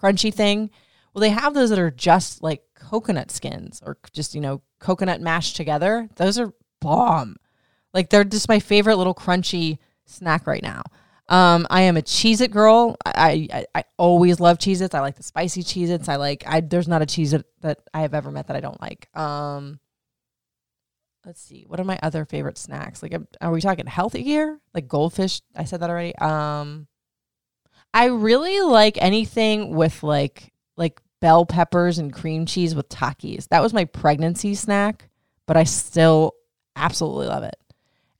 [0.00, 0.70] crunchy thing.
[1.12, 5.20] Well, they have those that are just like coconut skins or just, you know, coconut
[5.20, 6.08] mashed together.
[6.16, 7.36] Those are bomb.
[7.92, 10.82] Like they're just my favorite little crunchy snack right now.
[11.28, 12.96] Um, I am a Cheez It girl.
[13.04, 14.94] I, I, I always love Cheez Its.
[14.94, 16.08] I like the spicy Cheez Its.
[16.08, 18.60] I like, I, there's not a Cheez It that I have ever met that I
[18.60, 19.14] don't like.
[19.14, 19.78] Um,
[21.26, 21.64] let's see.
[21.66, 23.02] What are my other favorite snacks?
[23.02, 24.58] Like, are we talking healthy here?
[24.72, 25.42] Like goldfish?
[25.54, 26.16] I said that already.
[26.16, 26.86] Um,
[27.92, 33.48] I really like anything with like, like bell peppers and cream cheese with Takis.
[33.48, 35.10] That was my pregnancy snack,
[35.46, 36.34] but I still
[36.74, 37.56] absolutely love it.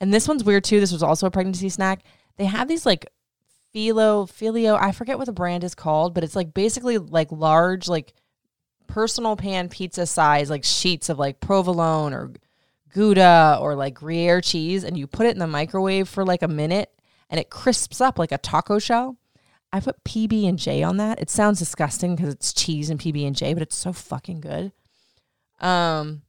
[0.01, 0.81] And this one's weird too.
[0.81, 2.03] This was also a pregnancy snack
[2.38, 3.07] they have these like
[3.72, 7.87] philo filio i forget what the brand is called but it's like basically like large
[7.87, 8.14] like
[8.87, 12.33] personal pan pizza size like sheets of like provolone or
[12.92, 16.48] gouda or like gruyere cheese and you put it in the microwave for like a
[16.48, 16.90] minute
[17.31, 19.16] and it crisps up like a taco shell.
[19.72, 21.20] I put pb and j on that.
[21.20, 24.72] It sounds disgusting because it's cheese and pb and j but it's so fucking good.
[25.61, 26.22] Um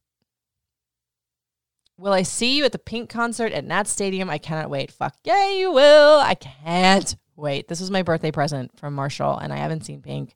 [2.00, 4.30] Will I see you at the Pink concert at Nat Stadium?
[4.30, 4.90] I cannot wait.
[4.90, 6.20] Fuck yeah, you will.
[6.20, 7.68] I can't wait.
[7.68, 10.34] This was my birthday present from Marshall, and I haven't seen Pink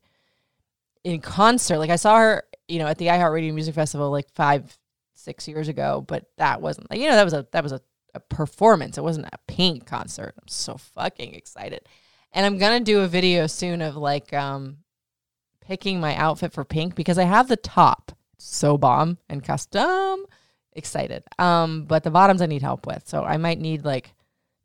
[1.04, 1.78] in concert.
[1.78, 4.76] Like I saw her, you know, at the iHeartRadio Music Festival like five,
[5.14, 7.80] six years ago, but that wasn't like you know that was a that was a,
[8.14, 8.98] a performance.
[8.98, 10.34] It wasn't a Pink concert.
[10.36, 11.88] I'm so fucking excited,
[12.32, 14.78] and I'm gonna do a video soon of like um
[15.62, 20.26] picking my outfit for Pink because I have the top so bomb and custom
[20.74, 21.24] excited.
[21.38, 23.06] Um, but the bottoms I need help with.
[23.06, 24.14] So I might need like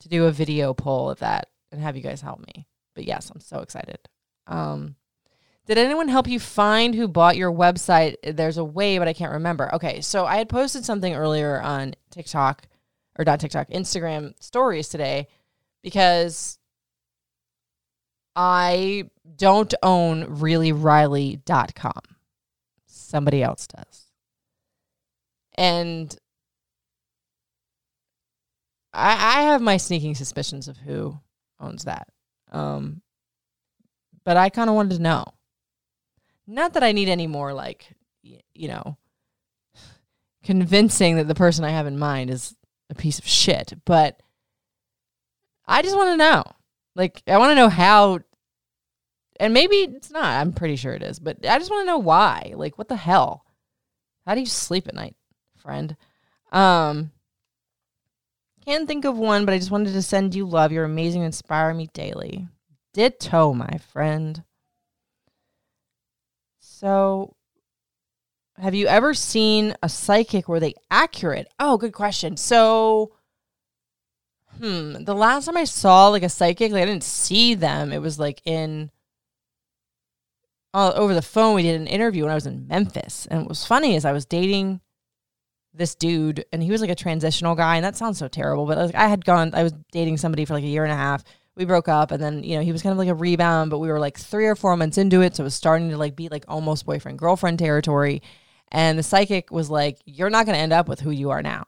[0.01, 2.67] to do a video poll of that and have you guys help me.
[2.95, 3.99] But yes, I'm so excited.
[4.47, 4.95] Um,
[5.65, 8.15] did anyone help you find who bought your website?
[8.23, 9.73] There's a way, but I can't remember.
[9.75, 12.67] Okay, so I had posted something earlier on TikTok
[13.17, 15.27] or not TikTok, Instagram stories today
[15.83, 16.57] because
[18.35, 22.01] I don't own reallyriley.com.
[22.87, 24.08] Somebody else does.
[25.59, 26.17] And
[28.93, 31.19] I, I have my sneaking suspicions of who
[31.59, 32.07] owns that.
[32.49, 33.01] Um,
[34.23, 35.25] but I kind of wanted to know.
[36.47, 37.93] Not that I need any more, like,
[38.23, 38.97] you know,
[40.45, 42.55] convincing that the person I have in mind is
[42.89, 44.23] a piece of shit, but
[45.67, 46.43] I just want to know.
[46.95, 48.21] Like, I want to know how,
[49.41, 50.23] and maybe it's not.
[50.23, 52.53] I'm pretty sure it is, but I just want to know why.
[52.55, 53.43] Like, what the hell?
[54.25, 55.17] How do you sleep at night?
[55.61, 55.95] Friend.
[56.51, 57.11] Um,
[58.65, 60.71] can't think of one, but I just wanted to send you love.
[60.71, 62.47] You're amazing, inspire me daily.
[62.93, 64.43] Ditto, my friend.
[66.59, 67.35] So,
[68.57, 71.47] have you ever seen a psychic were they accurate?
[71.59, 72.37] Oh, good question.
[72.37, 73.13] So,
[74.59, 77.91] hmm, the last time I saw like a psychic, like I didn't see them.
[77.91, 78.91] It was like in
[80.73, 81.55] uh, over the phone.
[81.55, 84.11] We did an interview when I was in Memphis, and what was funny is I
[84.11, 84.81] was dating
[85.73, 88.77] this dude and he was like a transitional guy and that sounds so terrible but
[88.77, 91.23] like I had gone I was dating somebody for like a year and a half.
[91.55, 93.79] We broke up and then you know he was kind of like a rebound but
[93.79, 96.15] we were like 3 or 4 months into it so it was starting to like
[96.15, 98.21] be like almost boyfriend girlfriend territory
[98.71, 101.41] and the psychic was like you're not going to end up with who you are
[101.41, 101.65] now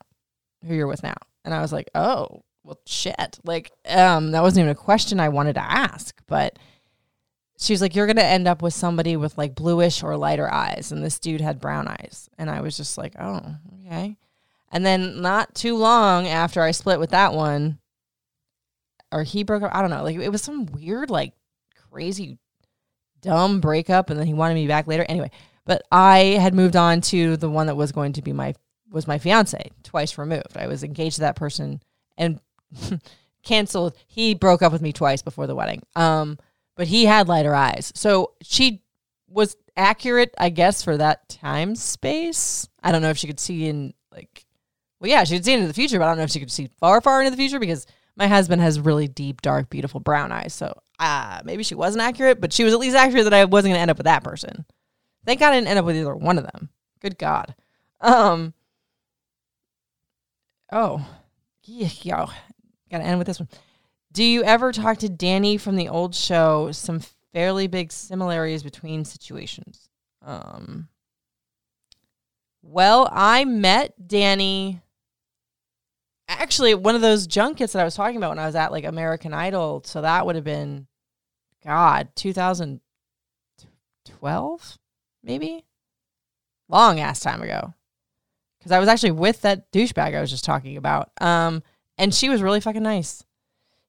[0.66, 4.64] who you're with now and I was like oh well shit like um that wasn't
[4.64, 6.58] even a question I wanted to ask but
[7.62, 10.92] she was like, You're gonna end up with somebody with like bluish or lighter eyes.
[10.92, 12.30] And this dude had brown eyes.
[12.38, 14.18] And I was just like, Oh, okay.
[14.72, 17.80] And then not too long after I split with that one,
[19.12, 20.04] or he broke up, I don't know.
[20.04, 21.34] Like it was some weird, like
[21.92, 22.40] crazy,
[23.22, 24.10] dumb breakup.
[24.10, 25.06] And then he wanted me back later.
[25.08, 25.30] Anyway,
[25.66, 28.56] but I had moved on to the one that was going to be my
[28.92, 30.58] was my fiance, twice removed.
[30.58, 31.82] I was engaged to that person
[32.18, 32.40] and
[33.44, 33.96] canceled.
[34.08, 35.84] He broke up with me twice before the wedding.
[35.96, 36.38] Um,
[36.76, 37.92] but he had lighter eyes.
[37.96, 38.84] So she
[39.28, 42.68] was accurate, I guess, for that time space.
[42.84, 44.46] I don't know if she could see in like,
[45.00, 46.52] well, yeah, she could see into the future, but I don't know if she could
[46.52, 50.32] see far, far into the future because my husband has really deep, dark, beautiful brown
[50.32, 50.54] eyes.
[50.54, 53.72] So uh, maybe she wasn't accurate, but she was at least accurate that I wasn't
[53.72, 54.66] going to end up with that person.
[55.26, 56.70] Thank God I didn't end up with either one of them.
[57.00, 57.56] Good God.
[58.00, 58.54] Um.
[60.72, 61.06] Oh,
[61.64, 62.30] yeah, yo,
[62.90, 63.50] gotta end with this one.
[64.12, 66.72] Do you ever talk to Danny from the old show?
[66.72, 67.02] Some
[67.34, 69.90] fairly big similarities between situations.
[70.22, 70.90] Um,
[72.62, 74.82] well, I met Danny
[76.28, 78.86] actually one of those junkets that I was talking about when I was at like
[78.86, 79.82] American Idol.
[79.86, 80.88] So that would have been,
[81.64, 84.78] God, 2012,
[85.24, 85.66] maybe?
[86.70, 87.74] Long ass time ago.
[88.60, 91.12] Because I was actually with that douchebag I was just talking about.
[91.20, 91.64] Um,
[91.98, 93.24] and she was really fucking nice.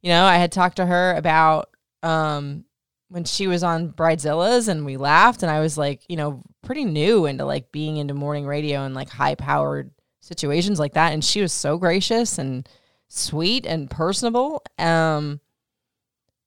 [0.03, 1.71] You know, I had talked to her about
[2.03, 2.65] um
[3.09, 6.85] when she was on Bridezilla's and we laughed and I was like, you know, pretty
[6.85, 9.91] new into like being into morning radio and like high powered
[10.21, 11.13] situations like that.
[11.13, 12.67] And she was so gracious and
[13.09, 14.63] sweet and personable.
[14.79, 15.41] Um,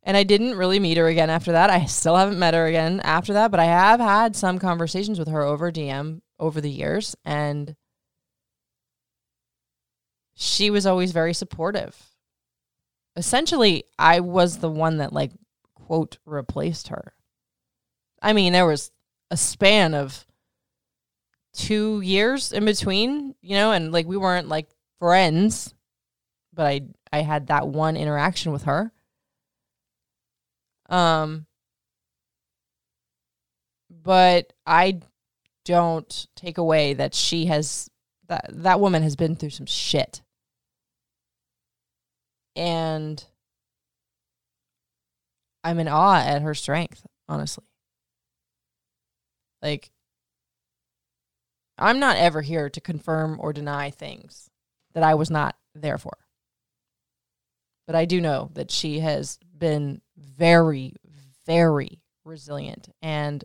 [0.02, 1.70] and I didn't really meet her again after that.
[1.70, 5.28] I still haven't met her again after that, but I have had some conversations with
[5.28, 7.16] her over DM over the years.
[7.26, 7.76] And
[10.36, 12.15] she was always very supportive.
[13.16, 15.32] Essentially, I was the one that, like,
[15.74, 17.14] quote, replaced her.
[18.22, 18.92] I mean, there was
[19.32, 20.26] a span of
[21.54, 24.68] two years in between, you know, and like we weren't like
[25.00, 25.74] friends,
[26.54, 28.92] but I I had that one interaction with her.
[30.90, 31.46] Um
[33.90, 35.00] but I
[35.64, 37.90] don't take away that she has
[38.28, 40.22] that that woman has been through some shit.
[42.56, 43.24] And
[45.64, 47.66] I'm in awe at her strength, honestly.
[49.62, 49.92] Like
[51.78, 54.50] I'm not ever here to confirm or deny things
[54.94, 56.14] that I was not there for.
[57.86, 60.94] But I do know that she has been very,
[61.46, 62.90] very resilient.
[63.02, 63.44] And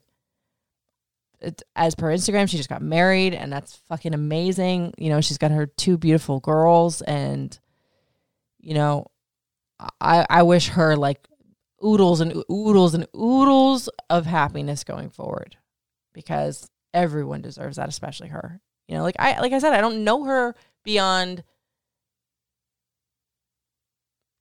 [1.41, 4.95] it, as per Instagram, she just got married, and that's fucking amazing.
[4.97, 7.59] You know, she's got her two beautiful girls, and,
[8.61, 9.07] you know,
[10.01, 11.27] I, I wish her like
[11.85, 15.57] oodles and oodles and oodles of happiness going forward
[16.13, 18.61] because everyone deserves that, especially her.
[18.89, 20.55] You know, like I like I said, I don't know her
[20.85, 21.45] beyond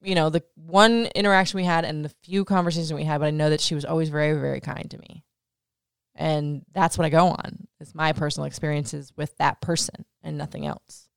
[0.01, 3.31] you know, the one interaction we had and the few conversations we had, but I
[3.31, 5.23] know that she was always very, very kind to me.
[6.15, 7.67] And that's what I go on.
[7.79, 11.09] It's my personal experiences with that person and nothing else.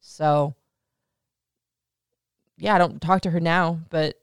[0.00, 0.54] So
[2.58, 4.16] yeah, I don't talk to her now, but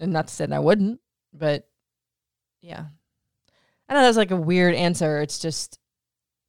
[0.00, 1.00] and not to say that I wouldn't,
[1.32, 1.66] but
[2.60, 2.86] yeah,
[3.88, 5.20] I know that's like a weird answer.
[5.20, 5.78] It's just,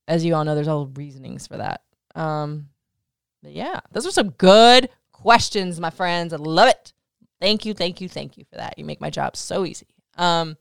[0.08, 1.82] as you all know, there's all reasonings for that.
[2.16, 2.70] Um,
[3.44, 6.34] but yeah, those are some good questions, my friends.
[6.34, 6.94] I love it.
[7.42, 8.78] Thank you, thank you, thank you for that.
[8.78, 9.88] You make my job so easy.
[10.18, 10.58] Um,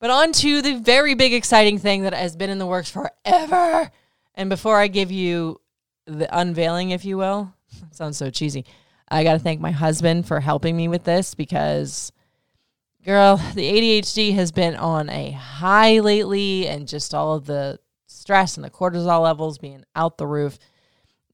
[0.00, 3.90] but on to the very big, exciting thing that has been in the works forever.
[4.34, 5.60] And before I give you
[6.06, 7.54] the unveiling, if you will,
[7.92, 8.64] sounds so cheesy.
[9.08, 12.12] I got to thank my husband for helping me with this because
[13.04, 18.56] girl, the ADHD has been on a high lately and just all of the stress
[18.56, 20.58] and the cortisol levels being out the roof.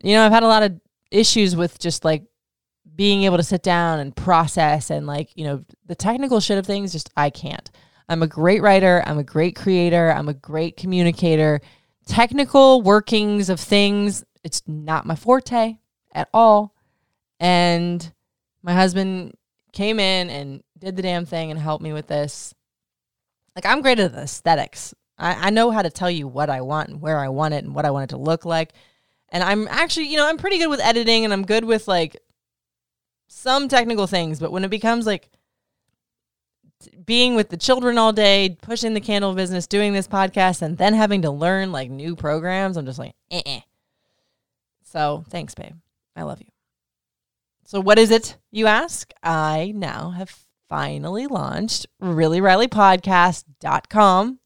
[0.03, 2.25] You know, I've had a lot of issues with just like
[2.97, 6.67] being able to sit down and process and like, you know, the technical shit of
[6.67, 7.71] things, just I can't.
[8.09, 11.61] I'm a great writer, I'm a great creator, I'm a great communicator.
[12.07, 15.79] Technical workings of things, it's not my forte
[16.13, 16.75] at all.
[17.41, 18.13] And
[18.63, 19.35] my husband
[19.73, 22.55] came in and did the damn thing and helped me with this.
[23.57, 24.95] Like I'm great at aesthetics.
[25.19, 27.65] I, I know how to tell you what I want and where I want it
[27.65, 28.73] and what I want it to look like.
[29.31, 32.17] And I'm actually, you know, I'm pretty good with editing and I'm good with like
[33.29, 35.31] some technical things, but when it becomes like
[37.05, 40.95] being with the children all day, pushing the candle business, doing this podcast, and then
[40.95, 43.43] having to learn like new programs, I'm just like, eh.
[43.45, 43.61] eh.
[44.83, 45.75] So thanks, babe.
[46.17, 46.51] I love you.
[47.71, 49.13] So, what is it, you ask?
[49.23, 50.37] I now have
[50.69, 54.41] finally launched reallyrileypodcast.com.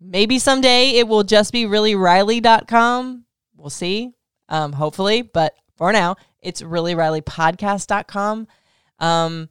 [0.00, 3.26] Maybe someday it will just be reallyriley.com.
[3.54, 4.10] We'll see.
[4.48, 8.48] Um, hopefully, but for now, it's reallyrileypodcast.com.
[8.98, 9.48] Um,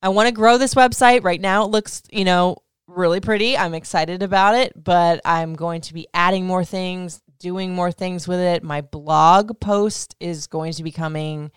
[0.00, 1.24] I want to grow this website.
[1.24, 3.58] Right now, it looks, you know, really pretty.
[3.58, 8.28] I'm excited about it, but I'm going to be adding more things, doing more things
[8.28, 8.62] with it.
[8.62, 11.50] My blog post is going to be coming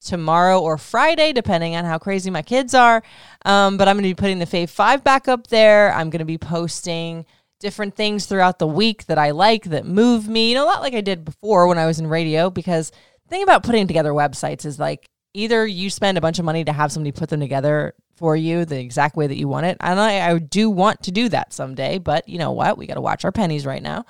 [0.00, 3.02] tomorrow or Friday, depending on how crazy my kids are.
[3.44, 5.92] Um, but I'm going to be putting the Fave 5 back up there.
[5.92, 7.26] I'm going to be posting
[7.58, 10.82] different things throughout the week that I like that move me, you know, a lot
[10.82, 12.50] like I did before when I was in radio.
[12.50, 16.44] Because the thing about putting together websites is like either you spend a bunch of
[16.44, 19.66] money to have somebody put them together for you the exact way that you want
[19.66, 19.76] it.
[19.80, 22.78] And I, I do want to do that someday, but you know what?
[22.78, 24.04] We got to watch our pennies right now.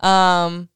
[0.00, 0.68] Um,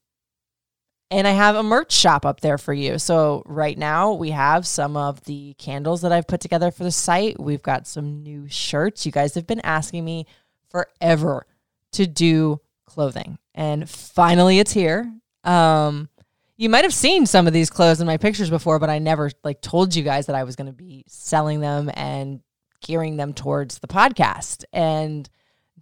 [1.13, 2.97] and I have a merch shop up there for you.
[2.97, 6.91] So right now we have some of the candles that I've put together for the
[6.91, 7.39] site.
[7.39, 9.05] We've got some new shirts.
[9.05, 10.25] You guys have been asking me
[10.69, 11.45] forever
[11.91, 13.37] to do clothing.
[13.53, 15.13] And finally it's here.
[15.43, 16.09] Um
[16.55, 19.31] you might have seen some of these clothes in my pictures before, but I never
[19.43, 22.41] like told you guys that I was going to be selling them and
[22.79, 24.63] gearing them towards the podcast.
[24.71, 25.27] And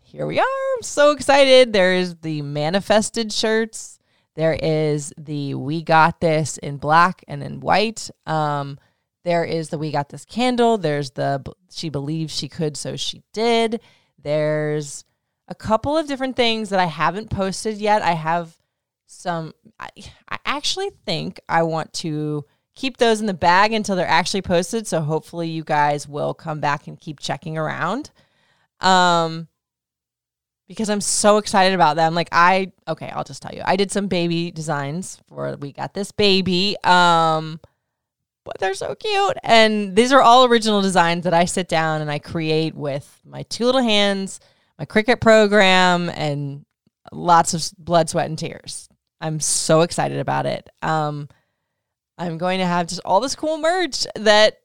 [0.02, 0.76] here we are.
[0.76, 1.74] I'm so excited.
[1.74, 4.00] There's the manifested shirts.
[4.36, 8.10] There is the We Got This in black and in white.
[8.26, 8.80] Um,
[9.24, 10.78] there is the We Got This candle.
[10.78, 13.82] There's the She Believes She Could, So She Did.
[14.18, 15.04] There's
[15.48, 18.02] a couple of different things that I haven't posted yet.
[18.02, 18.56] I have
[19.06, 19.90] some, I,
[20.30, 24.88] I actually think I want to keep those in the bag until they're actually posted.
[24.88, 28.12] So hopefully you guys will come back and keep checking around.
[28.80, 29.50] Um,
[30.72, 32.16] because I'm so excited about them.
[32.16, 33.62] Like I okay, I'll just tell you.
[33.66, 36.76] I did some baby designs for we got this baby.
[36.84, 37.60] Um
[38.44, 39.38] but they're so cute.
[39.44, 43.44] And these are all original designs that I sit down and I create with my
[43.44, 44.40] two little hands,
[44.80, 46.66] my Cricut program, and
[47.12, 48.90] lots of blood, sweat, and tears.
[49.20, 50.68] I'm so excited about it.
[50.82, 51.30] Um,
[52.18, 54.58] I'm going to have just all this cool merch that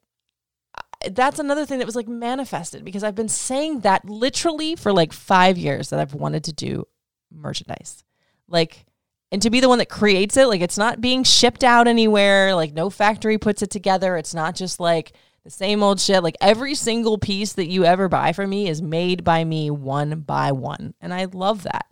[1.13, 5.13] that's another thing that was like manifested because I've been saying that literally for like
[5.13, 6.87] five years that I've wanted to do
[7.33, 8.05] merchandise.
[8.49, 8.87] Like,
[9.33, 12.55] and to be the one that creates it, like it's not being shipped out anywhere,
[12.55, 14.17] like no factory puts it together.
[14.17, 15.13] It's not just like
[15.45, 16.23] the same old shit.
[16.23, 20.21] Like every single piece that you ever buy from me is made by me one
[20.21, 20.95] by one.
[21.01, 21.87] And I love that.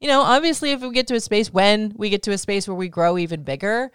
[0.00, 2.66] You know, obviously, if we get to a space when we get to a space
[2.66, 3.92] where we grow even bigger,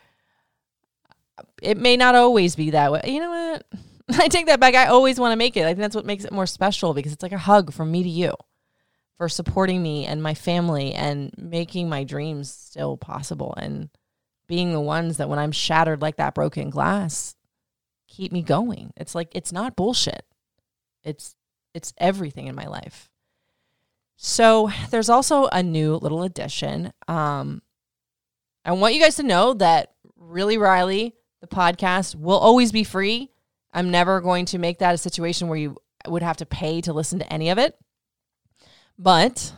[1.62, 3.02] it may not always be that way.
[3.06, 3.82] You know what?
[4.20, 4.76] I take that back.
[4.76, 5.64] I always want to make it.
[5.64, 8.04] I think that's what makes it more special because it's like a hug from me
[8.04, 8.34] to you
[9.18, 13.90] for supporting me and my family and making my dreams still possible and
[14.48, 17.36] being the ones that when I'm shattered like that broken glass
[18.08, 18.94] keep me going.
[18.96, 20.26] It's like it's not bullshit.
[21.04, 21.36] It's
[21.74, 23.10] it's everything in my life.
[24.18, 26.94] So there's also a new little addition.
[27.08, 27.62] Um
[28.64, 33.32] I want you guys to know that Really Riley, the podcast, will always be free.
[33.76, 35.76] I'm never going to make that a situation where you
[36.08, 37.78] would have to pay to listen to any of it.
[38.98, 39.54] But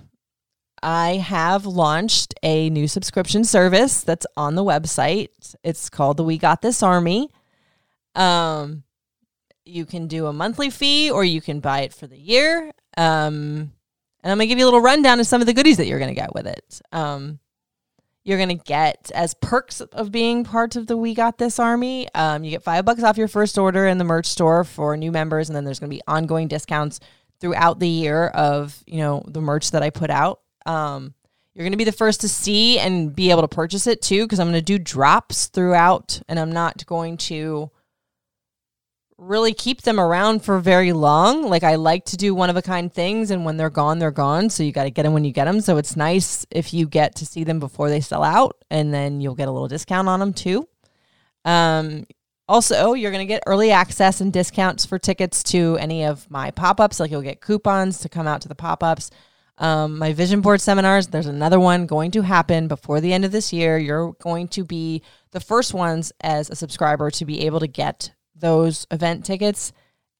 [0.82, 5.30] I have launched a new subscription service that's on the website.
[5.64, 7.30] It's called the We Got This Army.
[8.16, 8.84] Um,
[9.66, 12.72] you can do a monthly fee or you can buy it for the year.
[12.98, 13.72] Um,
[14.24, 16.00] and I'm gonna give you a little rundown of some of the goodies that you're
[16.00, 16.82] gonna get with it.
[16.92, 17.40] Um,
[18.28, 22.08] you're gonna get as perks of being part of the We Got This Army.
[22.14, 25.12] Um, you get five bucks off your first order in the merch store for new
[25.12, 27.00] members, and then there's gonna be ongoing discounts
[27.40, 30.42] throughout the year of you know the merch that I put out.
[30.66, 31.14] Um,
[31.54, 34.26] you're going to be the first to see and be able to purchase it too
[34.26, 37.72] because I'm going to do drops throughout and I'm not going to
[39.18, 41.50] really keep them around for very long.
[41.50, 44.12] Like I like to do one of a kind things and when they're gone, they're
[44.12, 44.50] gone.
[44.50, 45.60] So you got to get them when you get them.
[45.60, 49.20] So it's nice if you get to see them before they sell out and then
[49.20, 50.68] you'll get a little discount on them too.
[51.46, 52.06] Um,
[52.48, 56.52] also, you're going to get early access and discounts for tickets to any of my
[56.52, 57.00] pop ups.
[57.00, 59.10] Like you'll get coupons to come out to the pop ups.
[59.58, 63.32] Um, my vision board seminars, there's another one going to happen before the end of
[63.32, 63.80] this year.
[63.80, 65.02] You're going to be
[65.32, 69.74] the first ones as a subscriber to be able to get those event tickets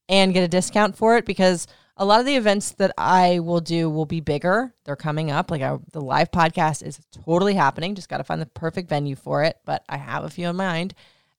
[0.10, 3.60] and get a discount for it because a lot of the events that I will
[3.60, 4.74] do will be bigger.
[4.86, 5.50] They're coming up.
[5.50, 7.96] Like I, the live podcast is totally happening.
[7.96, 10.56] Just got to find the perfect venue for it, but I have a few in
[10.56, 10.94] mind.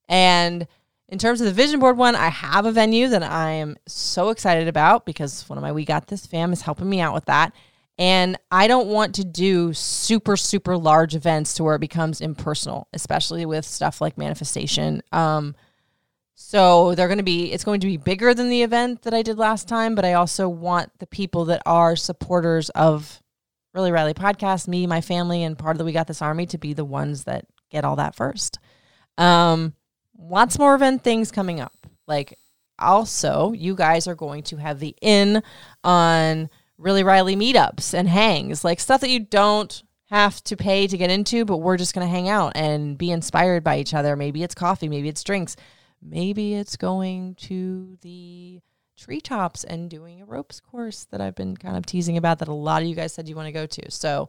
[0.09, 0.67] And
[1.09, 4.31] in terms of the vision board one, I have a venue that I am so
[4.31, 7.27] excited about because one of my We Got This fam is helping me out with
[7.27, 7.55] that.
[7.97, 12.89] And I don't want to do super, super large events to where it becomes impersonal,
[12.93, 15.03] especially with stuff like manifestation.
[15.13, 15.57] Um,
[16.41, 19.23] so they're going to be, it's going to be bigger than the event that I
[19.23, 23.21] did last time, but I also want the people that are supporters of
[23.75, 26.57] Really Riley podcast, me, my family, and part of the We Got This Army to
[26.57, 28.61] be the ones that get all that first.
[29.19, 29.75] Um,
[30.17, 31.75] lots more event things coming up.
[32.07, 32.39] Like,
[32.79, 35.43] also, you guys are going to have the in
[35.83, 40.97] on really Riley meetups and hangs, like stuff that you don't have to pay to
[40.97, 44.15] get into, but we're just going to hang out and be inspired by each other.
[44.15, 45.57] Maybe it's coffee, maybe it's drinks,
[46.03, 48.61] maybe it's going to the
[48.97, 52.53] treetops and doing a ropes course that I've been kind of teasing about that a
[52.53, 53.91] lot of you guys said you want to go to.
[53.91, 54.29] So,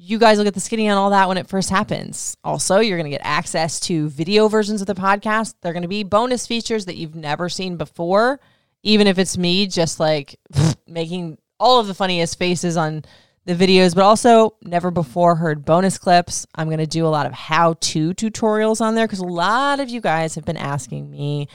[0.00, 2.36] you guys will get the skinny on all that when it first happens.
[2.44, 5.54] Also, you're going to get access to video versions of the podcast.
[5.60, 8.38] They're going to be bonus features that you've never seen before,
[8.84, 10.38] even if it's me just like
[10.86, 13.04] making all of the funniest faces on
[13.48, 16.46] the videos, but also never before heard bonus clips.
[16.54, 19.80] I'm going to do a lot of how to tutorials on there because a lot
[19.80, 21.48] of you guys have been asking me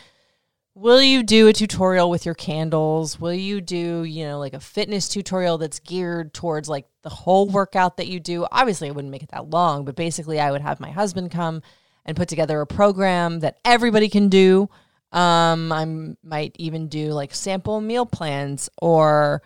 [0.75, 3.19] Will you do a tutorial with your candles?
[3.19, 7.47] Will you do, you know, like a fitness tutorial that's geared towards like the whole
[7.47, 8.47] workout that you do?
[8.51, 11.61] Obviously, I wouldn't make it that long, but basically, I would have my husband come
[12.05, 14.67] and put together a program that everybody can do.
[15.11, 15.85] Um, I
[16.23, 19.43] might even do like sample meal plans or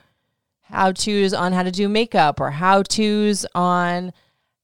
[0.69, 4.11] how to's on how to do makeup or how to's on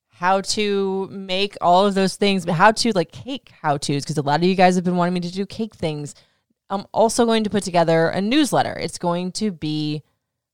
[0.10, 4.18] how to make all of those things, but how to like cake how to's because
[4.18, 6.16] a lot of you guys have been wanting me to do cake things
[6.74, 8.74] I'm also going to put together a newsletter.
[8.74, 10.02] It's going to be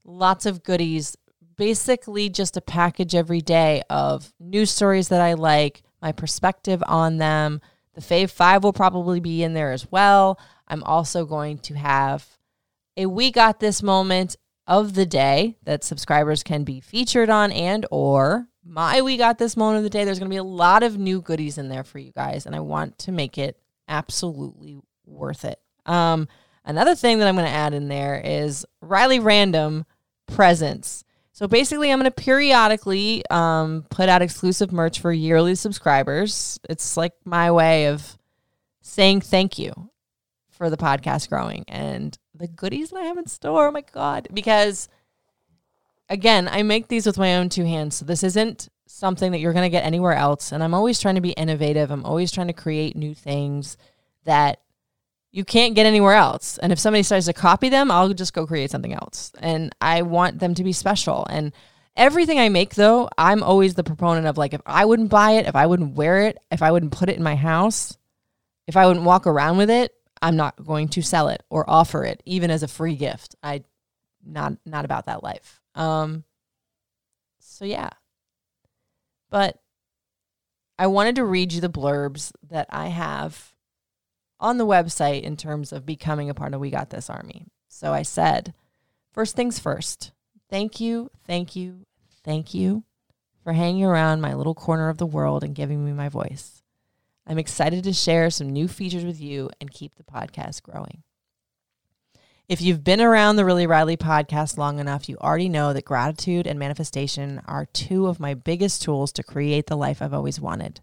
[0.03, 1.15] lots of goodies,
[1.55, 7.17] basically just a package every day of news stories that I like, my perspective on
[7.17, 7.61] them,
[7.93, 10.39] the Fave 5 will probably be in there as well.
[10.67, 12.27] I'm also going to have
[12.97, 14.35] a We Got This moment
[14.69, 19.57] of the day that subscribers can be featured on and or my We Got This
[19.57, 20.05] moment of the day.
[20.05, 22.55] There's going to be a lot of new goodies in there for you guys and
[22.55, 25.59] I want to make it absolutely worth it.
[25.87, 26.27] Um
[26.63, 29.85] another thing that I'm going to add in there is Riley Random
[30.27, 31.03] presents.
[31.31, 36.59] So basically, I'm going to periodically um, put out exclusive merch for yearly subscribers.
[36.69, 38.17] It's like my way of
[38.81, 39.89] saying thank you
[40.59, 43.69] for the podcast growing and the goodies that I have in store.
[43.69, 44.27] Oh my God.
[44.33, 44.89] Because
[46.09, 47.95] again, I make these with my own two hands.
[47.95, 50.51] So this isn't something that you're going to get anywhere else.
[50.51, 51.91] And I'm always trying to be innovative.
[51.91, 53.77] I'm always trying to create new things
[54.25, 54.59] that
[55.31, 56.57] you can't get anywhere else.
[56.57, 59.31] And if somebody starts to copy them, I'll just go create something else.
[59.39, 61.25] And I want them to be special.
[61.29, 61.53] And
[61.95, 65.47] everything I make, though, I'm always the proponent of like, if I wouldn't buy it,
[65.47, 67.97] if I wouldn't wear it, if I wouldn't put it in my house,
[68.67, 72.03] if I wouldn't walk around with it, I'm not going to sell it or offer
[72.03, 73.35] it, even as a free gift.
[73.41, 73.63] I
[74.25, 75.61] not not about that life.
[75.75, 76.23] Um
[77.39, 77.89] so yeah.
[79.29, 79.59] But
[80.77, 83.53] I wanted to read you the blurbs that I have
[84.39, 87.47] on the website in terms of becoming a part of We Got This Army.
[87.67, 88.53] So I said,
[89.11, 90.11] first things first,
[90.49, 91.85] thank you, thank you,
[92.23, 92.83] thank you
[93.43, 96.58] for hanging around my little corner of the world and giving me my voice.
[97.29, 101.03] I'm excited to share some new features with you and keep the podcast growing.
[102.47, 106.47] If you've been around the Really Riley podcast long enough, you already know that gratitude
[106.47, 110.81] and manifestation are two of my biggest tools to create the life I've always wanted.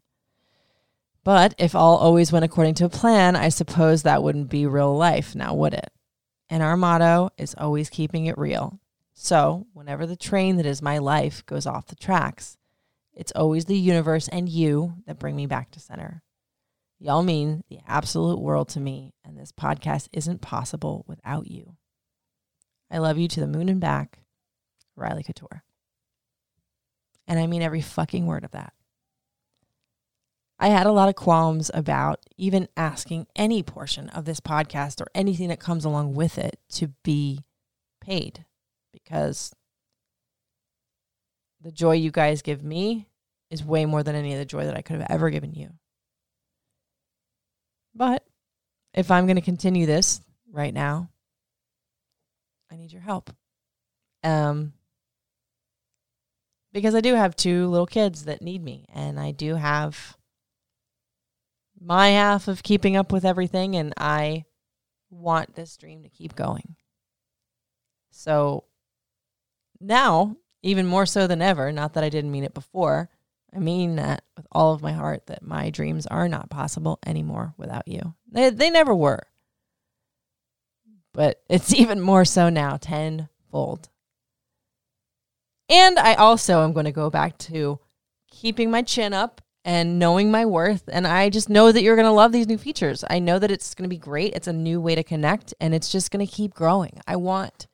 [1.25, 4.97] But if all always went according to a plan, I suppose that wouldn't be real
[4.97, 5.91] life, now would it?
[6.49, 8.79] And our motto is always keeping it real.
[9.15, 12.57] So, whenever the train that is my life goes off the tracks,
[13.13, 16.23] it's always the universe and you that bring me back to center.
[16.99, 21.77] Y'all mean the absolute world to me, and this podcast isn't possible without you.
[22.91, 24.21] I love you to the moon and back,
[24.97, 25.63] Riley Couture.
[27.29, 28.73] And I mean every fucking word of that.
[30.59, 35.09] I had a lot of qualms about even asking any portion of this podcast or
[35.15, 37.45] anything that comes along with it to be
[38.01, 38.47] paid
[38.93, 39.53] because
[41.61, 43.09] the joy you guys give me
[43.51, 45.73] is way more than any of the joy that I could have ever given you.
[47.97, 48.23] But
[48.93, 50.21] if I'm going to continue this
[50.53, 51.09] right now,
[52.71, 53.31] I need your help.
[54.23, 54.75] Um,
[56.73, 60.17] because I do have two little kids that need me, and I do have
[61.81, 64.45] my half of keeping up with everything, and I
[65.09, 66.77] want this dream to keep going.
[68.11, 68.65] So
[69.81, 73.09] now, even more so than ever, not that I didn't mean it before,
[73.57, 77.55] I mean that with all of my heart that my dreams are not possible anymore
[77.57, 78.15] without you.
[78.31, 79.23] They, they never were.
[81.15, 83.89] But it's even more so now, tenfold.
[85.69, 87.81] And I also am going to go back to
[88.31, 90.85] keeping my chin up and knowing my worth.
[90.93, 93.05] And I just know that you're going to love these new features.
[93.09, 94.35] I know that it's going to be great.
[94.35, 97.01] It's a new way to connect and it's just going to keep growing.
[97.07, 97.67] I want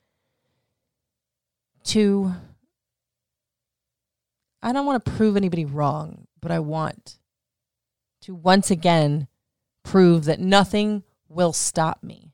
[1.84, 2.32] to,
[4.62, 7.18] I don't want to prove anybody wrong, but I want
[8.22, 9.26] to once again
[9.82, 12.32] prove that nothing will stop me.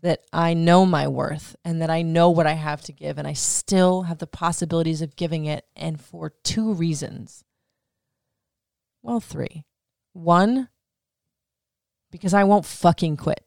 [0.00, 3.28] That I know my worth and that I know what I have to give, and
[3.28, 7.44] I still have the possibilities of giving it, and for two reasons.
[9.00, 9.64] Well, three.
[10.12, 10.68] One,
[12.10, 13.44] because I won't fucking quit.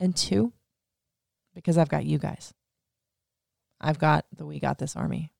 [0.00, 0.52] And two,
[1.54, 2.52] because I've got you guys.
[3.80, 5.30] I've got the We Got This Army.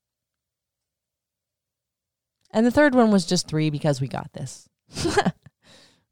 [2.54, 4.68] And the third one was just three because we got this.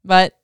[0.03, 0.37] but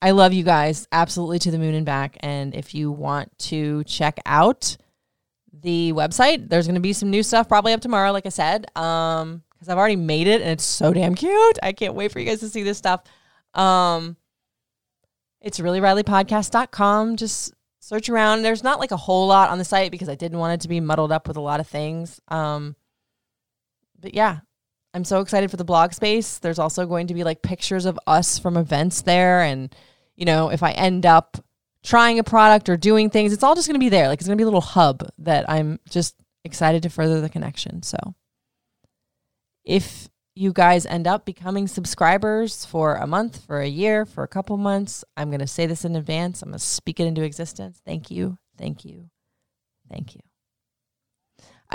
[0.00, 2.16] I love you guys absolutely to the moon and back.
[2.20, 4.78] And if you want to check out
[5.52, 8.66] the website, there's going to be some new stuff probably up tomorrow, like I said.
[8.74, 11.58] Um, because I've already made it and it's so damn cute.
[11.62, 13.02] I can't wait for you guys to see this stuff.
[13.52, 14.16] Um,
[15.42, 17.16] it's reallyrileypodcast.com.
[17.16, 18.42] Just search around.
[18.42, 20.68] There's not like a whole lot on the site because I didn't want it to
[20.68, 22.20] be muddled up with a lot of things.
[22.28, 22.76] Um,
[24.00, 24.40] but yeah,
[24.96, 26.38] I'm so excited for the blog space.
[26.38, 29.42] There's also going to be like pictures of us from events there.
[29.42, 29.76] And,
[30.16, 31.36] you know, if I end up
[31.84, 34.08] trying a product or doing things, it's all just going to be there.
[34.08, 37.28] Like it's going to be a little hub that I'm just excited to further the
[37.28, 37.82] connection.
[37.82, 38.14] So
[39.66, 44.28] if you guys end up becoming subscribers for a month, for a year, for a
[44.28, 46.40] couple months, I'm going to say this in advance.
[46.40, 47.82] I'm going to speak it into existence.
[47.84, 48.38] Thank you.
[48.56, 49.10] Thank you.
[49.90, 50.22] Thank you.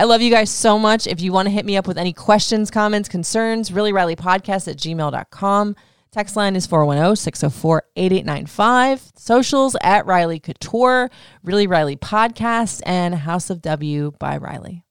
[0.02, 1.06] I love you guys so much.
[1.06, 4.68] If you want to hit me up with any questions, comments, concerns, really Riley podcast
[4.68, 5.76] at gmail.com.
[6.12, 9.12] Text line is 410 604 8895.
[9.16, 11.12] Socials at Riley Couture,
[11.44, 14.84] Really Riley Podcast, and House of W by Riley.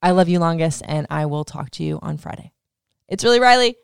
[0.00, 2.52] I love you longest, and I will talk to you on Friday.
[3.08, 3.74] It's Really Riley.